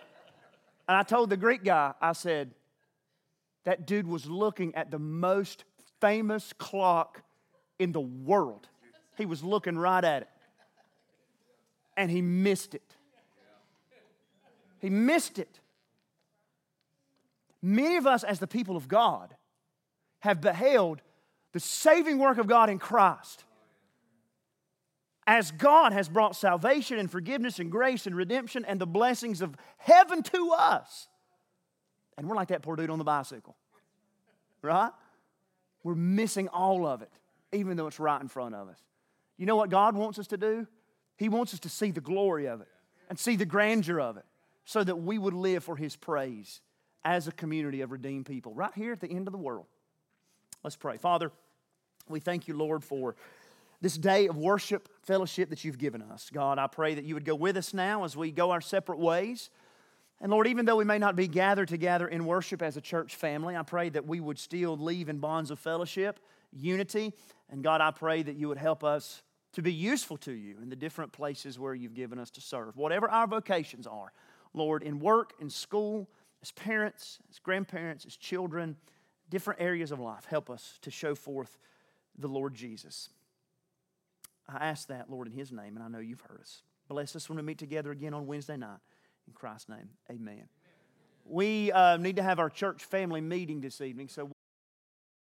and 0.89 0.97
I 0.97 1.03
told 1.03 1.31
the 1.31 1.37
Greek 1.37 1.65
guy, 1.65 1.93
I 2.01 2.13
said, 2.13 2.53
that 3.65 3.87
dude 3.87 4.07
was 4.07 4.27
looking 4.27 4.75
at 4.77 4.91
the 4.93 4.99
most 4.99 5.65
famous 6.01 6.53
clock 6.53 7.23
in 7.79 7.93
the 7.93 8.01
world. 8.01 8.69
He 9.19 9.27
was 9.27 9.43
looking 9.43 9.77
right 9.77 10.05
at 10.05 10.23
it. 10.23 10.29
And 11.97 12.11
he 12.11 12.23
missed 12.23 12.75
it. 12.75 12.95
He 14.79 14.89
missed 14.89 15.39
it. 15.39 15.59
Many 17.61 17.97
of 17.97 18.07
us, 18.07 18.23
as 18.23 18.39
the 18.39 18.47
people 18.47 18.77
of 18.77 18.87
God, 18.87 19.35
have 20.21 20.41
beheld 20.41 21.03
the 21.53 21.61
saving 21.61 22.19
work 22.19 22.39
of 22.39 22.47
God 22.47 22.71
in 22.71 22.79
Christ 22.79 23.46
as 25.27 25.51
God 25.51 25.93
has 25.93 26.09
brought 26.09 26.37
salvation 26.37 26.99
and 26.99 27.11
forgiveness 27.11 27.59
and 27.59 27.71
grace 27.71 28.07
and 28.07 28.15
redemption 28.15 28.65
and 28.65 28.81
the 28.81 28.87
blessings 28.87 29.43
of 29.43 29.57
heaven 29.79 30.23
to 30.23 30.53
us. 30.57 31.09
And 32.17 32.29
we're 32.29 32.37
like 32.37 32.49
that 32.49 32.63
poor 32.63 32.77
dude 32.77 32.91
on 32.91 32.99
the 32.99 33.05
bicycle, 33.05 33.57
right? 34.63 34.93
We're 35.83 35.95
missing 35.95 36.49
all 36.49 36.87
of 36.87 37.03
it, 37.03 37.11
even 37.53 37.77
though 37.77 37.87
it's 37.87 38.01
right 38.01 38.21
in 38.21 38.29
front 38.29 38.55
of 38.55 38.69
us. 38.69 38.79
You 39.37 39.47
know 39.47 39.57
what 39.57 39.69
God 39.69 39.97
wants 39.97 40.19
us 40.19 40.29
to 40.29 40.37
do? 40.37 40.67
He 41.17 41.29
wants 41.29 41.53
us 41.53 41.61
to 41.61 41.69
see 41.69 41.91
the 41.91 42.01
glory 42.01 42.47
of 42.47 42.61
it 42.61 42.69
and 43.09 43.19
see 43.19 43.37
the 43.37 43.47
grandeur 43.47 44.01
of 44.01 44.17
it 44.17 44.25
so 44.65 44.83
that 44.83 44.97
we 44.97 45.19
would 45.19 45.35
live 45.35 45.65
for 45.65 45.77
His 45.77 45.97
praise 45.97 46.61
as 47.05 47.29
a 47.29 47.33
community 47.33 47.83
of 47.83 47.93
redeemed 47.93 48.27
people 48.27 48.53
right 48.55 48.73
here 48.75 48.93
at 48.93 49.01
the 49.01 49.11
end 49.11 49.29
of 49.29 49.33
the 49.33 49.39
world. 49.39 49.67
Let's 50.65 50.77
pray. 50.77 50.97
Father, 50.97 51.31
we 52.09 52.21
thank 52.21 52.49
you, 52.49 52.57
Lord, 52.57 52.83
for 52.83 53.15
this 53.81 53.97
day 53.97 54.27
of 54.27 54.37
worship, 54.37 54.89
fellowship 55.03 55.51
that 55.51 55.65
you've 55.65 55.79
given 55.79 56.03
us. 56.03 56.31
God, 56.33 56.59
I 56.59 56.67
pray 56.67 56.95
that 56.95 57.05
you 57.05 57.15
would 57.15 57.25
go 57.25 57.35
with 57.35 57.57
us 57.57 57.75
now 57.75 58.05
as 58.05 58.17
we 58.17 58.31
go 58.31 58.51
our 58.51 58.61
separate 58.61 58.99
ways. 58.99 59.51
And 60.21 60.33
Lord, 60.33 60.47
even 60.47 60.65
though 60.65 60.77
we 60.77 60.85
may 60.85 60.99
not 60.99 61.15
be 61.15 61.29
gathered 61.29 61.69
together 61.69 62.09
in 62.09 62.25
worship 62.25 62.63
as 62.63 62.77
a 62.77 62.81
church 62.81 63.17
family, 63.17 63.55
I 63.55 63.63
pray 63.63 63.91
that 63.91 64.07
we 64.07 64.21
would 64.21 64.39
still 64.39 64.77
leave 64.77 65.09
in 65.09 65.19
bonds 65.19 65.51
of 65.51 65.59
fellowship, 65.59 66.19
unity. 66.53 67.13
And 67.51 67.63
God, 67.63 67.81
I 67.81 67.91
pray 67.91 68.23
that 68.23 68.37
you 68.37 68.49
would 68.49 68.59
help 68.59 68.83
us 68.83 69.23
to 69.53 69.63
be 69.63 69.73
useful 69.73 70.17
to 70.19 70.33
you 70.33 70.57
in 70.63 70.71
the 70.71 70.77
different 70.77 71.13
places 71.13 71.59
where 71.59 71.75
you've 71.75 71.95
given 71.95 72.19
us 72.19 72.31
to 72.31 72.41
serve, 72.41 72.77
whatever 72.77 73.11
our 73.11 73.27
vocations 73.27 73.87
are. 73.87 74.13
Lord, 74.55 74.83
in 74.83 75.01
work, 75.01 75.35
in 75.41 75.51
school, 75.51 76.09
as 76.43 76.51
parents, 76.53 77.19
as 77.31 77.39
grandparents, 77.39 78.07
as 78.07 78.17
children, 78.17 78.77
different 79.31 79.61
areas 79.61 79.93
of 79.93 80.01
life, 80.01 80.27
help 80.27 80.51
us 80.51 80.79
to 80.83 80.91
show 80.91 81.15
forth 81.15 81.59
the 82.19 82.29
Lord 82.29 82.55
Jesus. 82.55 83.11
I 84.49 84.67
ask 84.67 84.89
that, 84.89 85.11
Lord, 85.11 85.27
in 85.27 85.33
His 85.33 85.53
name, 85.53 85.77
and 85.77 85.83
I 85.83 85.89
know 85.89 85.99
you've 85.99 86.21
heard 86.21 86.41
us. 86.41 86.63
Bless 86.89 87.17
us 87.17 87.29
when 87.29 87.37
we 87.37 87.43
meet 87.43 87.59
together 87.59 87.91
again 87.91 88.15
on 88.15 88.27
Wednesday 88.27 88.57
night. 88.57 88.79
In 89.27 89.33
Christ's 89.33 89.69
name, 89.69 89.89
amen. 90.11 90.49
We 91.25 91.73
uh, 91.73 91.97
need 91.97 92.17
to 92.17 92.23
have 92.23 92.39
our 92.39 92.49
church 92.49 92.85
family 92.85 93.21
meeting 93.21 93.61
this 93.61 93.81
evening, 93.81 94.09
so 94.09 94.31